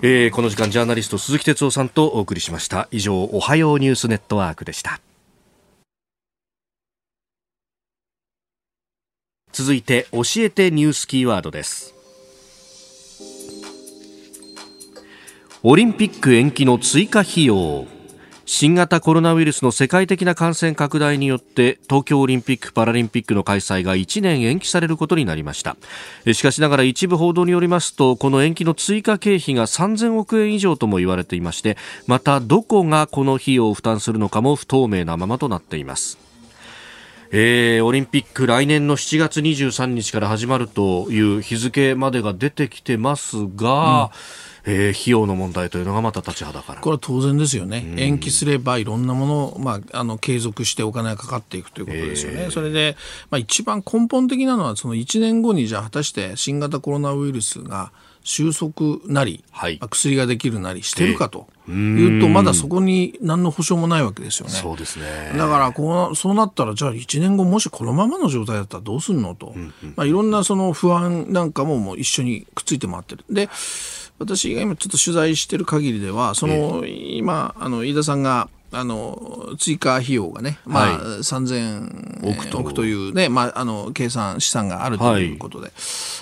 [0.03, 4.99] えー、この時間ジャーナリスト鈴木哲夫さんとお送りしました以上おはようニュースネットワークでした
[9.51, 11.93] 続いて教えてニュースキーワードです。
[15.63, 17.85] オリンピック延期の追加費用。
[18.53, 25.77] 新型コロナウイルスの世界的な感染拡大によって東京オリンピック・パラリンピックの開催が1年延期されることになりました。
[26.33, 36.30] しかしながら一部報道によりますとこの延期の追加経費が3000億円以上とも言われていましてまたどこがこの費用を負担するのかも不透明なままとなっています。
[37.33, 44.09] えー、オリンピック来年の7月23日から始まるという日付までが出てきてますが、うん。
[44.63, 46.81] えー、費用の問題というのがまた立ちはだかる。
[46.81, 52.95] これは当然ですよね、うん、延期すればいろんなもの、まあ、あの継続してお金がかかっていくということですよね、えー、それで、
[53.29, 57.91] まあ、一番根本的なのは、その1年後にじゃあ、果たして新型コロナウイルスが
[58.23, 61.47] 収束なり、はい、薬ができるなりしてるかと。
[61.67, 64.53] いうと、まだそこに何の保証もないわけですよね。
[64.53, 65.05] そうですね。
[65.37, 73.23] だからこう、そうなったら、じゃあ1年後、もしこのままの状態だったらどうするのと、うんうん、まあ、いろんなその不安なんかももう一緒にくっついて回ってる。
[73.29, 73.49] で
[74.19, 85.73] 私が今ちょっと取材してる限りでは、その、今、あの、飯田さんが、あの追加費用がね、まあ、はい、3000億と億というね、まあ、あの計算試算があるということで、はい、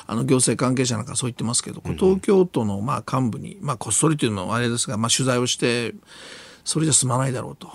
[0.08, 5.94] あの行政関係者なんかそう言ってますけど、東京都のまあ幹部に、まあ、こっそりというのもあれですが、まあ、取材をして
[6.64, 7.70] それじゃ済まないだろうと。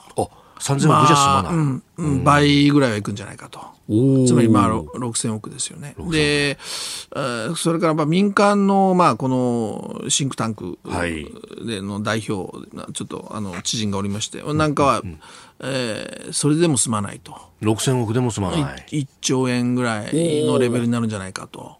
[0.58, 3.60] 3000億じゃ済まない、まあうんうん、倍ぐらいはいくんじゃないかと。
[3.88, 5.94] つまりまあ6000億ですよね。
[6.10, 6.56] で、
[7.56, 10.78] それからまあ民間のまあこのシンクタンク
[11.66, 12.50] での代表、
[12.92, 15.02] ちょっとあの知人がおりまして、なんかは、
[15.60, 17.54] えー、それでも済まないと。
[17.62, 18.84] 6000億でも済まない。
[18.88, 21.76] 1, 兆円ぐらいのレベルになるんじゃないかと。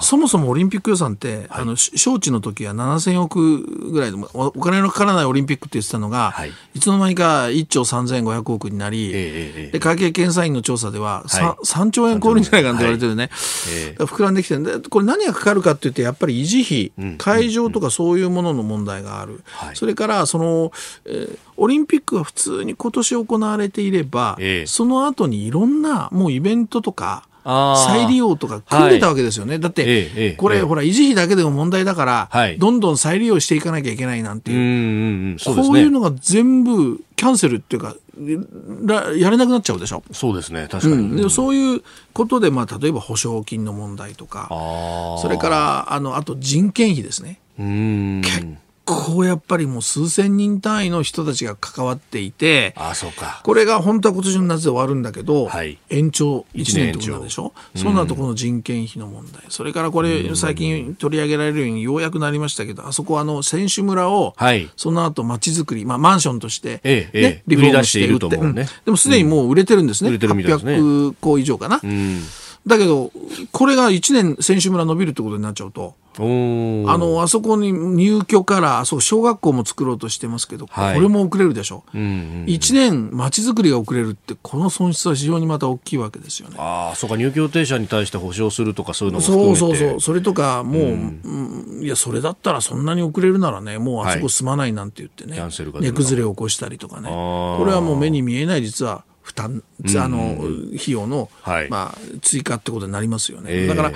[0.00, 13.30] そもそもオリンピック予算って、はい、あの招致の時は7000億ぐらいでお金のかからないオリンピックって言ってたのが、はい、いつの間にか1兆3500億になり、えー、で会計検査院の調査では、はい、3, 3兆円超えるんじゃないかと言われてるね、はい。
[13.30, 20.72] えー、膨らんできてるんでこれ何がかかるかって言ってやっぱり維持費、うん、会場とかそういうものの問題がある、うん、それからその、
[21.06, 37.96] えー、オリンピックが普通に今年行われていれば、えー、その後にいろんなもうイベントとか再利用とか組んでたわけですよね、はい、だって、これ、ほら維持費だけでも問題だから、はい、どんどん再利用していかなきゃいけないなんていう,、こういうのが全部キャンセルっていうか
[39.16, 40.02] やれなくなっちゃうでしょ。
[40.12, 44.48] そうですね確かに、うん、でそういうことで、まあ、例えば保証金の問題とか
[45.20, 47.40] それからあのあと人件費ですね。
[47.56, 48.46] 結
[48.84, 53.40] 構やっぱりもう数千人単位の人たちが関わっていて、あそうか。
[53.42, 71.80] これが本当は今年の夏で終わるんだけど、はい、延長1年ってことなんでしょ、うそうなるとこの人件費の問題、それからこれ、最近取り上げられるようにようやくなりましたけど、あそこはあの選手村を、はい、その後街づくり、まあ、マンションとして、ね、ええ、リフォームして売って、うん、でもすでにもう売れてるんですね、うん、800個以上かな。
[71.82, 72.22] うん
[72.66, 73.12] だけど、
[73.52, 76.22] これが1年選手村伸びるってことになっちゃうと、あ
[76.96, 81.82] の、あそこに入居から、そう、小学校も作ろうとしてますけど、はい、これも遅れるでしょ。
[81.92, 86.56] う、うん、1年街づくりが遅れるって、この損失は非常にまた大きいわけですよね。
[86.58, 90.00] ああ、そうか、入居停車に対して保証するとかそういうのもそうそうそう。
[90.00, 97.08] それとか、もう、うん、いや、それだったらそんなに遅れるならね、もうあそこ住まないなんて言ってね、はい、値崩れを起こしたりとかね。
[97.08, 99.64] これはもう目に見えない実は、負担、
[99.96, 100.36] あの、
[100.74, 103.50] 費用の、はい、まあ、追加ってことになりますよね。
[103.52, 103.92] えー、だから、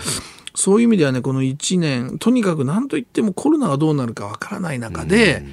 [0.55, 5.45] そういう意味ではね、この1年、とにかく何と言ってもコロナがどうなるかわからない中で、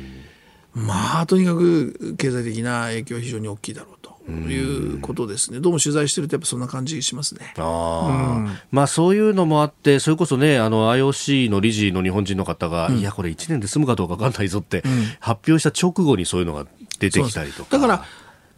[0.73, 4.05] まあ、とにかく経済的な影響は非常に大きいだろうと。
[4.27, 5.59] いうことですね。
[5.59, 7.53] どうも取材してるとやっぱそんな感じしますね。
[7.57, 14.81] あうん、まあそういうのもあって、それこそね、あの IOC の理事の日本人の方が、うん、いやこれ1年で済むかどうか分かんないぞって、
[15.19, 16.65] 発表した直後にそういうのが
[16.97, 17.77] 出てきたりとか。
[17.77, 18.05] だから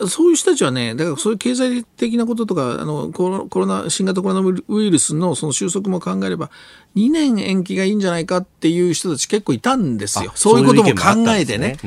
[0.05, 6.51] そういう人たちはね、だからそういう経済的なこととか、あのコロナ、新型コロナウイルスのその収束も考えれば、
[6.97, 10.31] 2年延期がいいんじゃないかっていう人たち結構いたんですよ。
[10.33, 11.77] そういうことも考えてね。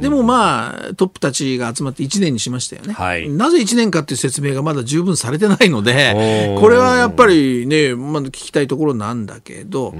[0.00, 2.94] でもまあ、トップたちが集まって1年にしましたよね。
[2.94, 9.94] はい、なぜ1年かっていう説明がまだ十分されてないので、これはやっぱりね、まだ聞きたいところなんだけど、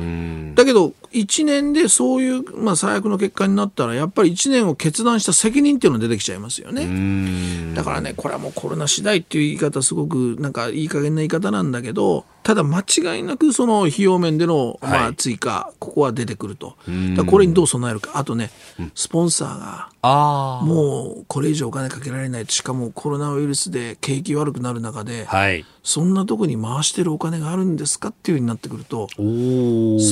[0.54, 7.74] だけど、1年でそういう、まあ、最悪の結果になったら、やっぱり1年を決断した責任っていうのが出てきちゃいますよね。
[7.74, 16.78] だからね、これはもうコロナ次第っていう言い方、すごくなんかいい加減な言い方なんだけど、ただ間違いなくその費用面での、まあ、追加、はい、ここは出てくると。
[17.26, 18.12] これにどう備えるか。
[18.14, 18.50] あとね、
[18.94, 22.46] スポンサーが、もうこれ以上お金かけられない。
[22.46, 29.16] しかもコロナウイルスで景気悪くなる中で、はい、そんなとこに回してるお金があるんですかっていうふうになってくると、ス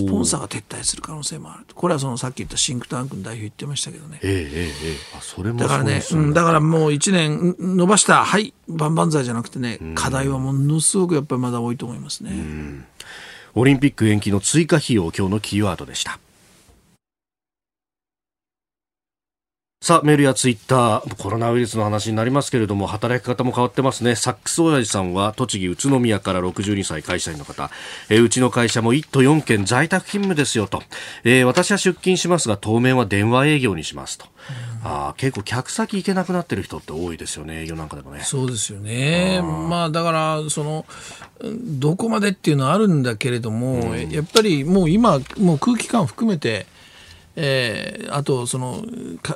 [0.03, 1.67] ポンサーが撤退する可能性もある。
[1.75, 4.19] これはそのさっき言ったシンクタンクの代表言ってましたけどね。
[4.23, 4.73] ええええ、
[5.17, 12.33] あそれもだからね、うん、だからもう1年伸ばした、はい、万々歳じゃなくてね、課題はものすごくやっぱりまだ多いと思いますね。
[13.55, 16.19] オリンピック延期の追加費用、今日のキーワードでした。
[19.87, 24.17] さあ、メールやツイッター、コロナウイルスの話になりますけれども、働き方も変わってますね。
[24.17, 27.71] サックス親父さんは、栃木宇都宮から62歳会社員の方、
[28.09, 30.83] えー、うちの会社も1都4県在宅勤務ですよと、
[31.23, 34.27] えー、私は出勤しますが、当面は電話営業にしますと。
[34.83, 38.23] あ結構客先行けなくなってる人って多いですよね、営業なんかでもね。
[38.25, 39.41] そうですよね。
[39.41, 40.85] まあだから、その、
[41.41, 46.67] どこまでっていうのはあるんだけれども、うん、やっぱりもう今、もう空気感含めて、
[47.37, 48.83] えー、あとその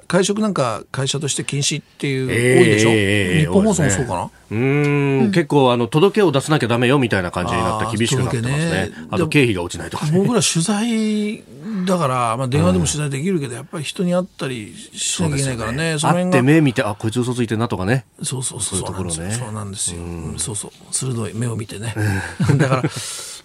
[0.09, 8.92] 会食なんか会社として禁止っていう、多いでしょ、えー、日本放送もそうかな、うん、結構あの届けを出さなきゃだめよみたいな感じになって厳しくなってますね。
[9.11, 11.44] あと経費が落ちないとか、ね、僕ら取材
[11.84, 16.12] だから、まあ、電話でも取材できるけど、うん、やっぱり人に会ったりしなきゃいけないからね、そね。
[16.14, 21.94] 会って目見て、あこいつ嘘ついてんなとかね、そうそうそう、そういうところね、そうなんですよ、うん、そうそう、鋭い目を見てね、
[22.57, 22.82] だから、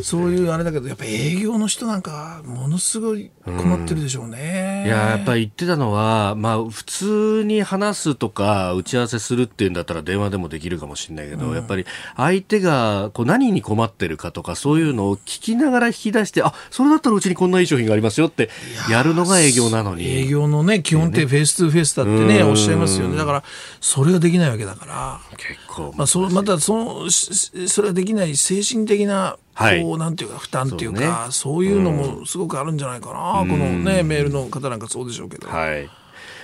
[0.02, 4.84] そういうあれだけど、やっぱ営業の人なんか、ものすごい困ってるでしょうね。
[4.86, 11.86] うん、いや、やっぱり言ってたのは、まあ、普通に話すとか、打ち合わせするっていうんだったら、電話でもできるかもしれないけど、やっぱり
[12.16, 18.50] 相手がこう何に困ってるかとか、そういうのを聞きながら引き出して、あそれだったらうちにこんないい商品がありますよって
[18.90, 20.08] やるのが営業なのに。
[20.08, 23.18] 営業のね基本ってフェイス2フェイスだってねおっしゃいますよね。
[23.18, 23.44] だから
[23.82, 25.20] それができないわけだから。
[25.38, 35.48] 結構まあそまたそのそれはできない精神的なこう、なんていうか負担っていうかそういうのもすごくあるんじゃないかな、このねメールの方なんかそうでしょうけど。
[35.48, 35.90] はい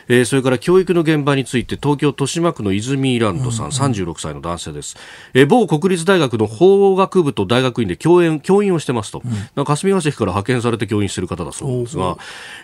[0.07, 4.97] えー、それから教育の現場について東京豊島区の泉ランドさん、うん、36歳の男性です、
[5.33, 9.21] えー、某国立大学の法学部と大学院で教員教員をしてますと、
[9.55, 12.17] うん、霞ヶ関から派遣されて教員している方だそうですが、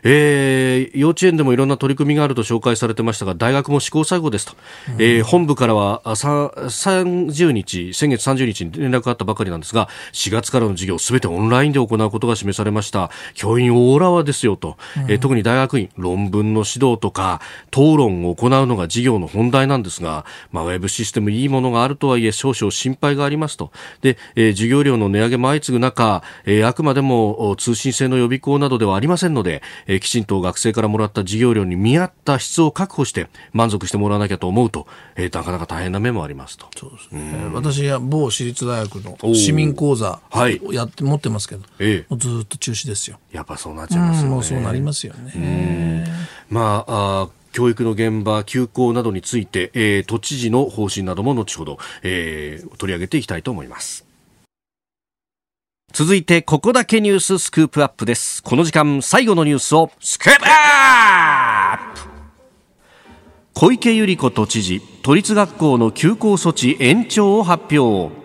[0.03, 4.53] えー、幼稚園でもいろんな取り組みがあると紹介されてましたが大学も試行錯誤ですと、
[4.89, 13.09] うん、えー、本部からは30日先月30日に連絡があったばかりなんですが4月からの授業すべてオンラインで行うことが示されました。
[13.33, 17.26] 教員大浦和ですよと、うん、えー、特に大学院論文の指導とか
[17.71, 23.71] 討論を行うのが事業の本題なんですが、まあ、ウェブシステムいいものがあるとはいえ少々心配がありますと。
[24.01, 36.67] で、えー、授業料の値上げも相次ぐ中、えー、あくまでも通信制の予備校などではありませんので、えー、きちんと学生からもらった授業料に見合った質を確保して満足してもらわなきゃと思うと、えー、なかなか大変な面もありますと。
[36.75, 37.49] そうですね。
[37.53, 43.19] 私は某私立大学の市民講座をやって、持ってますけど、ええ、ずっと中止ですよ。
[43.31, 44.37] やっぱそうなっちゃいますよね。
[44.37, 46.05] うそうなりますよね。
[46.49, 47.16] まあ
[47.57, 54.05] 教育の現場、休校などについて、えー、都知事の方針なども後ほど、えー、取り上げていきたいと思います。
[55.91, 58.43] 続いて、ここだけニューススクープアップです。
[58.43, 62.01] この時間、最後のニュースをスクープアップ
[63.55, 68.15] 小池百合子都知事、都立学校の休校措置延長を発表。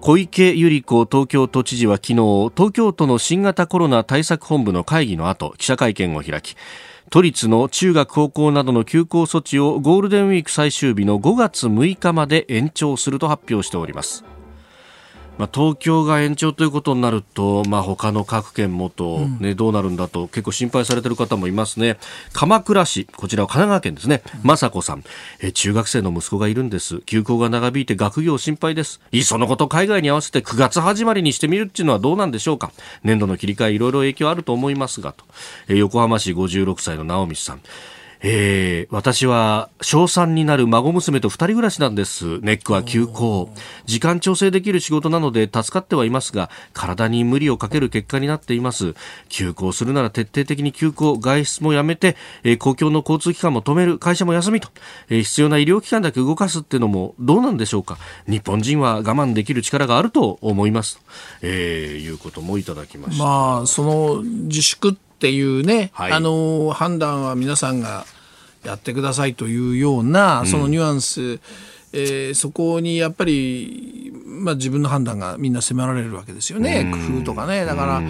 [0.00, 6.54] 小池百合子東京都知事は昨日、東京都の新型コロナ対策本部の会議の後、記者会見を開き、
[7.10, 14.24] 都立の中学高校などの休校措置をゴールデンウィーク最終日の5月6日まで延長すると発表しております。
[15.40, 21.96] まあ、東京が延長ということになると、まあ、他の各県もと、ね、どうなるんだと結構心配されている方もいますね。
[22.34, 24.22] 鎌倉市、こちらは神奈川県ですね。
[24.44, 25.04] 雅子さん、
[25.40, 27.00] え中学生の息子がいるんです。
[27.06, 29.00] 休校が長引いて学業心配です。
[29.12, 32.70] いっそのこと海外に合わせて9月始まりにしてみるっていうのはどうなんでしょうか。
[33.02, 35.24] 年度の切り替えいろいろ影響あると思いますがと。
[35.68, 37.62] え横浜市56歳の直道さん。
[38.22, 42.38] えー、私は小3になる孫娘と2人暮らしなんです。
[42.40, 43.50] ネックは休校。
[43.86, 48.94] 時間調整できる仕事なので助かってはいますが体に無理をかける結果になっています。
[49.28, 51.18] 休校するなら徹底的に休校。
[51.18, 53.98] 外出もやめて、えー、公共の交通機関も止める。
[53.98, 54.68] 会社も休みと、
[55.08, 57.96] えー、必要な医療機関だけ動かすっていうのもどうなんでしょうか。
[58.26, 61.00] 日本人は我慢できる力があると思います、
[61.42, 63.24] えー、いうこともいただきました。
[63.24, 68.06] まあその自粛っていうね、はい、あの判断は皆さんが
[68.64, 71.40] やってくださいというような、そのニュアンス、うん、
[71.92, 77.66] えー、そこにやっぱり、まあ、自分の判断がみんな迫られるわけですよね、工夫とかね。
[77.66, 78.02] だから、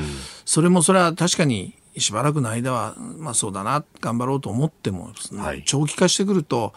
[0.44, 6.74] それもそれは確かにしばらくの間は、まあそうだな、頑張ろうと思っても、はい、長期化してくると、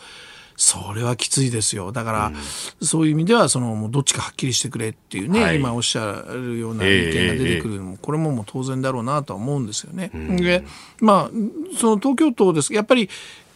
[0.63, 1.91] それはきついですよ。
[1.91, 10.09] だから、うん、そういう意味では、その、もうどっちかはっきりしてくれっていうね、はい、今おっしゃるような意見が出てくるのも、えー、これももう当然だろうなとは思うんですよね。
[10.13, 10.63] うん、で、
[11.01, 12.73] まあ、その東京都です。
[12.73, 13.09] やっぱり、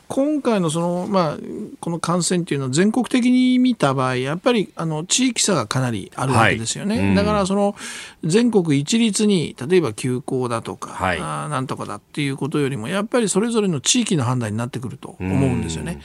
[0.09, 1.37] 今回のその、まあ、
[1.79, 6.97] この感染っていうのは全国的に見た場合、やっぱりあの地域差がかなりあるわけですよね。
[6.97, 7.07] はい。
[7.07, 7.75] うん、だからその
[8.23, 15.93] 全国一律に、例えば休校だとか、はい、あなんとかだっていうことよりも、やっぱりそれぞれの地域の判断になってくると思うんですよね。
[15.93, 16.01] うん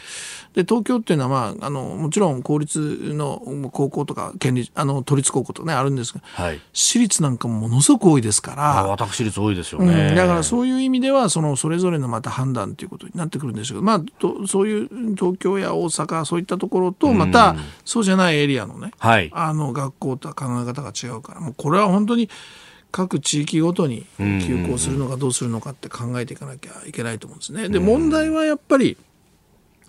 [0.55, 2.79] で東京っていうのは、まあ、あのもちろん公立
[3.15, 3.43] の
[3.73, 8.87] 高校とか県立あの都立高校とかねあるんですが、はい、私立なんかもものすごく多いですから。
[8.87, 22.29] 私立多いですよね、うん、だからそういう意味ではそのそれぞれのまた判断ということになってくるんですけど、まあ、とそういう東京や大阪そういったところとまたそうじゃないエリアのね、はい、あの学校とは考え方が違うからもうこれは本当に
[22.91, 27.69] 各地域ごとに休校するのかどうするのかって考えていかなきゃいけないと思うんですね。
[27.71, 28.99] で問題はやっぱり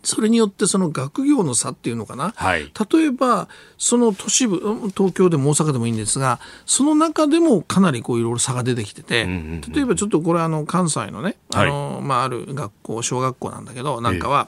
[0.03, 3.47] それによってその学業の差っていうのかな、はい、例えば
[3.77, 4.59] その都市部
[4.95, 14.47] 東京でも大阪でもいいんですがその中でもかなりこういろいろ差が出てきてて、例えばちょっとこれあの関西のねあの、はい、まあ、ある学校小学校なんだけどなんかは、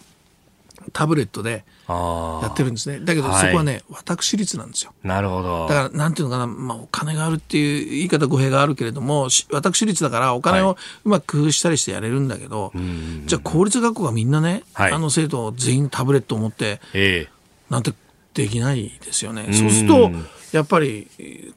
[0.94, 3.00] タブレットでやってるんですね。
[3.00, 4.94] だけどそこはね、はい、私立なんですよ。
[5.04, 5.68] なるほど。
[5.68, 17.94] だから、なんていうのかな、まあ、お金があるっていう言い方語弊があるけれども、私立だからお金をうまく工夫したりしてやれるんだけど、はい、じゃあ公立学校がみんなね、はい、あの生徒全員タブレットを持って、えー、なんて
[18.34, 19.48] できないですよね。
[19.54, 20.12] そうすると、
[20.52, 21.08] やっぱり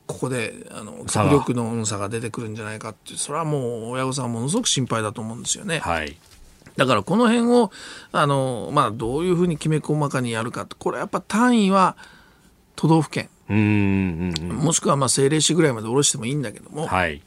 [0.06, 5.78] ここであの学力の差が出てくるんじゃないかってそれはもう親御さんはものすごく心配だと思うんですよね。
[5.78, 6.16] はい
[6.78, 7.72] だからこの辺を、
[8.12, 10.64] あの、まあ、どういうふうにきめ細かにやるか。
[10.78, 11.96] これやっぱ単位は
[12.76, 13.28] 都道府県。
[13.48, 17.20] もしくはまあ政令市ぐらいまで下ろしてもいいんだけども、はい、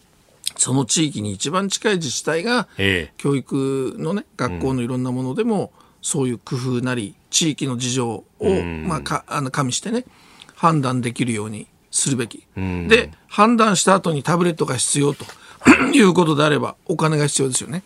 [0.55, 2.69] その地域に一番近い自治体が、
[3.17, 8.25] 教育のね、学校のいろんなものでも、そういう工夫なり、地域の事情を、
[8.85, 10.05] まあ、かあの加味してね、
[10.55, 12.45] 判断できるようにするべき。
[12.55, 15.25] で、判断した後にタブレットが必要と
[15.93, 17.83] いうことであれば、お金が必要ですよね。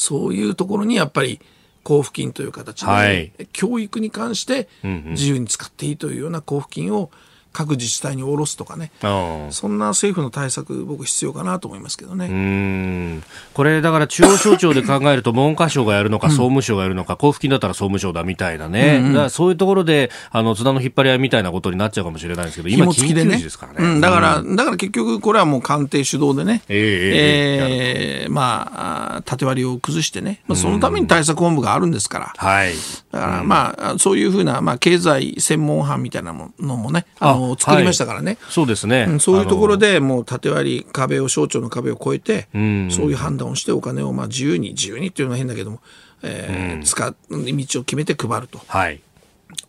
[0.00, 1.40] そういうところにやっぱり
[1.84, 7.10] 交付金という形で、はい、教育に関して自由に使っていいというような交付金を
[7.52, 8.92] 各自治体に下ろすとかね、
[9.50, 13.20] そんな政府の対策、僕、必要かなと思いますけどね。
[13.54, 19.06] これ、だから中央省庁で考えると、文科省がやるのか、総務省がやるのか、交付金だったら総務省だみたいなね、うん。
[19.06, 23.82] うん、だからそういうところで、あの津田の引っ張り合いみたいなことになっちゃうかもしれないですけど、今、緊急時ですからね。
[23.82, 32.72] ねうん、だから、だから結局、これはもう官邸主導でね、えー、えー、まあ、縦割りを崩してね、まあ、そのために対策本部があるんですから、はい、
[33.10, 45.80] だから、まあ、そういうふうな、まあ、経済専門班みたいなものもね、あの作りましたからね、はい、そうですね、うん、そういうところでもう縦割り、壁を、省庁の壁を越えて、うん、そういう判断をして、お金をまあ自由に、自由にっていうのは変だけども、
[46.22, 48.60] えー、うん、使う道を決めて配ると。
[48.66, 49.00] はい。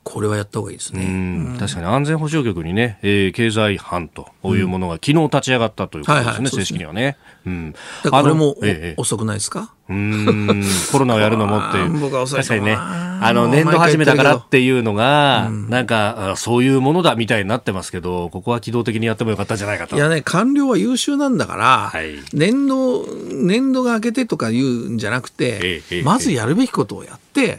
[0.03, 1.57] これはやった方がいいですね。
[1.59, 7.17] 確かに安全保障局にね、えー、経済班というものが昨日立ち上がったということですね、はいはい、正式にはね。
[7.45, 7.73] うん。
[8.09, 9.73] これも、ええ、遅くないですか？
[9.89, 10.63] うん。
[10.91, 11.91] コロナをやるのもっていう。
[11.99, 12.77] 僕は遅い確かにね。
[12.77, 19.95] あの、年度始めだからっていうのが、うん、なんか、そういうものだみたいになってますけど、ここは機動的にやってもよかったんじゃないかと。
[19.95, 27.57] いやね、官僚は優秀なんだから、はい、年度、年度が明けてとか言うんじゃなくて、え、まずやるべきことをやって、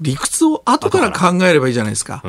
[0.00, 2.22] 理屈を後から考えればいいじゃないですか。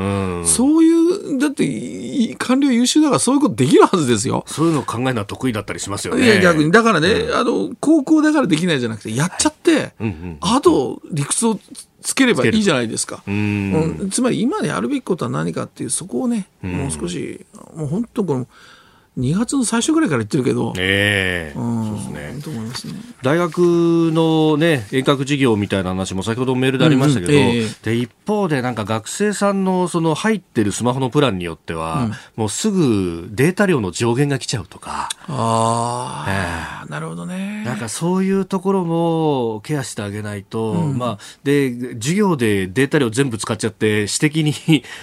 [0.45, 4.43] そういう、だって、官僚優秀だからそういうことできるはずですよ。
[4.47, 6.25] そういうのを考えるのは得意だったりしますよね。
[6.25, 6.70] いや、逆に。
[6.71, 9.93] だからね、うん、あの、高校だからできないじゃなくて、やっちゃって、はい。
[10.01, 11.59] うんうん、あと理屈を
[12.01, 13.23] つければいいじゃないですか。
[13.27, 17.45] うん、つまり今やるべきことは何かっていう、そこをね、もう少し、
[17.75, 18.47] もう本当この、
[19.17, 21.53] 2月の最初ぐらいから言ってるけど、え。
[21.53, 22.41] ーうん、そうですね。
[22.41, 22.93] と思いますね。
[23.21, 23.59] 大学
[24.13, 27.41] の、ね、遠隔授業みたいな話も先ほどメールでありましたけど、うんうん。
[27.49, 35.09] えー、で一方でなんか学生さんのその入ってるスマホのプランによっては、うん、もうすぐデータ量の上限が来ちゃうとか。
[35.27, 37.63] あ、えー、なるほどね。
[37.65, 44.53] なんかそういうところもケアしてあげないと、うん、まあ、で授業でデータ量全部使っちゃって私的に、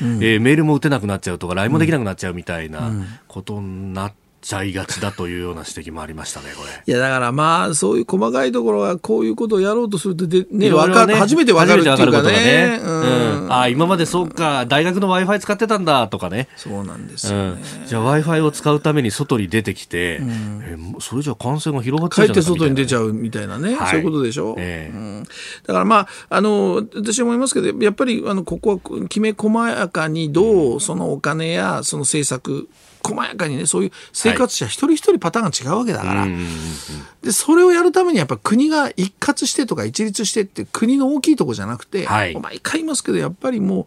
[0.02, 2.90] うん、えー、メールも打てなくなっちゃうとか LINE もできなくなっちゃうみたいな
[3.28, 4.07] ことになって。
[4.40, 6.70] ちゃいがちだというような指摘もありましたね、これ。
[6.86, 12.30] いや、だからまあ、そういう細かいところは、こういうことをやろうとするとで、ね、わか、ね、初めてわかるっていうかね。
[12.32, 12.80] ね。
[12.82, 16.48] うん、うん、あ今までそうか、大学の Wi-Fi 使ってたんだとかね。
[16.56, 17.60] そうなんですよ、ね。
[17.80, 24.54] うん、じゃあ Wi-Fi を使うために外に出てきて、うん、えそれじゃ感染が広がっちゃうじゃない帰って外に出ちゃうみたいなね、はい、そういうことでしょ？
[24.58, 25.22] えー、うん、
[25.66, 32.68] だからまあ、あの、私は思いますけど、やっぱり、あの、ここはきめ細やかにどう、そのお金や、その政策、
[33.08, 36.30] 細やかにねそういう生活者一人一人パターンが違うわけだから、はい、
[37.22, 43.86] でそれをやるためにやっぱ国が一括してとか一律してって国の大きいとこじゃなくて、はい、毎回言いますけどやっぱりもう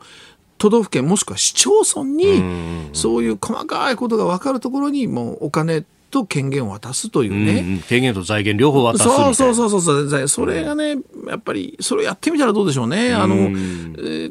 [0.57, 10.97] 都道府県もしくは市町村にそういう細かいことが分かるところにもうお金と権限を渡すというね、うんうん、権限と財源両方渡すそうそうそうそうそれがね
[11.27, 13.13] やっぱりそれをやってみたらどうでしょうね。
[13.13, 13.51] あの、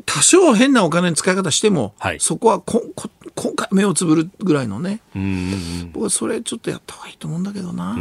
[0.05, 5.01] 多少変なお金の使い方しても、はい、そこはここ今回目をつぶるぐらいのね、
[5.93, 7.97] 僕はそれちょっとやった方がいいと思うんだけどな。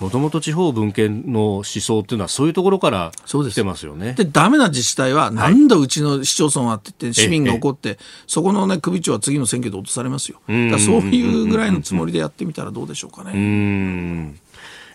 [0.00, 4.14] もともと地方分権の思想っていうのはそういうところから来てますよね。
[4.14, 10.40] で、ダメな自治体は、なんだうちの市町村はって言って、市民が怒って、そこのね、首長は次の選挙で落とされますよ。
[10.46, 10.56] そう
[11.00, 14.34] いうぐらいのつもりでやってみたらどうでしょうかね。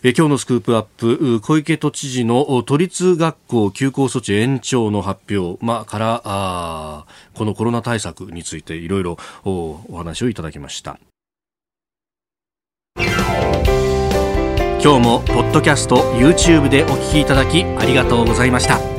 [0.01, 10.99] え今日のスクープアップ小池都知事の都立学校休校措置延長の発表、まあ、からあこのコロナ対策についていろいろお話をいただきました。
[14.81, 18.98] 今日もポッドキャスト YouTube でお聞きいただきありがとうございました。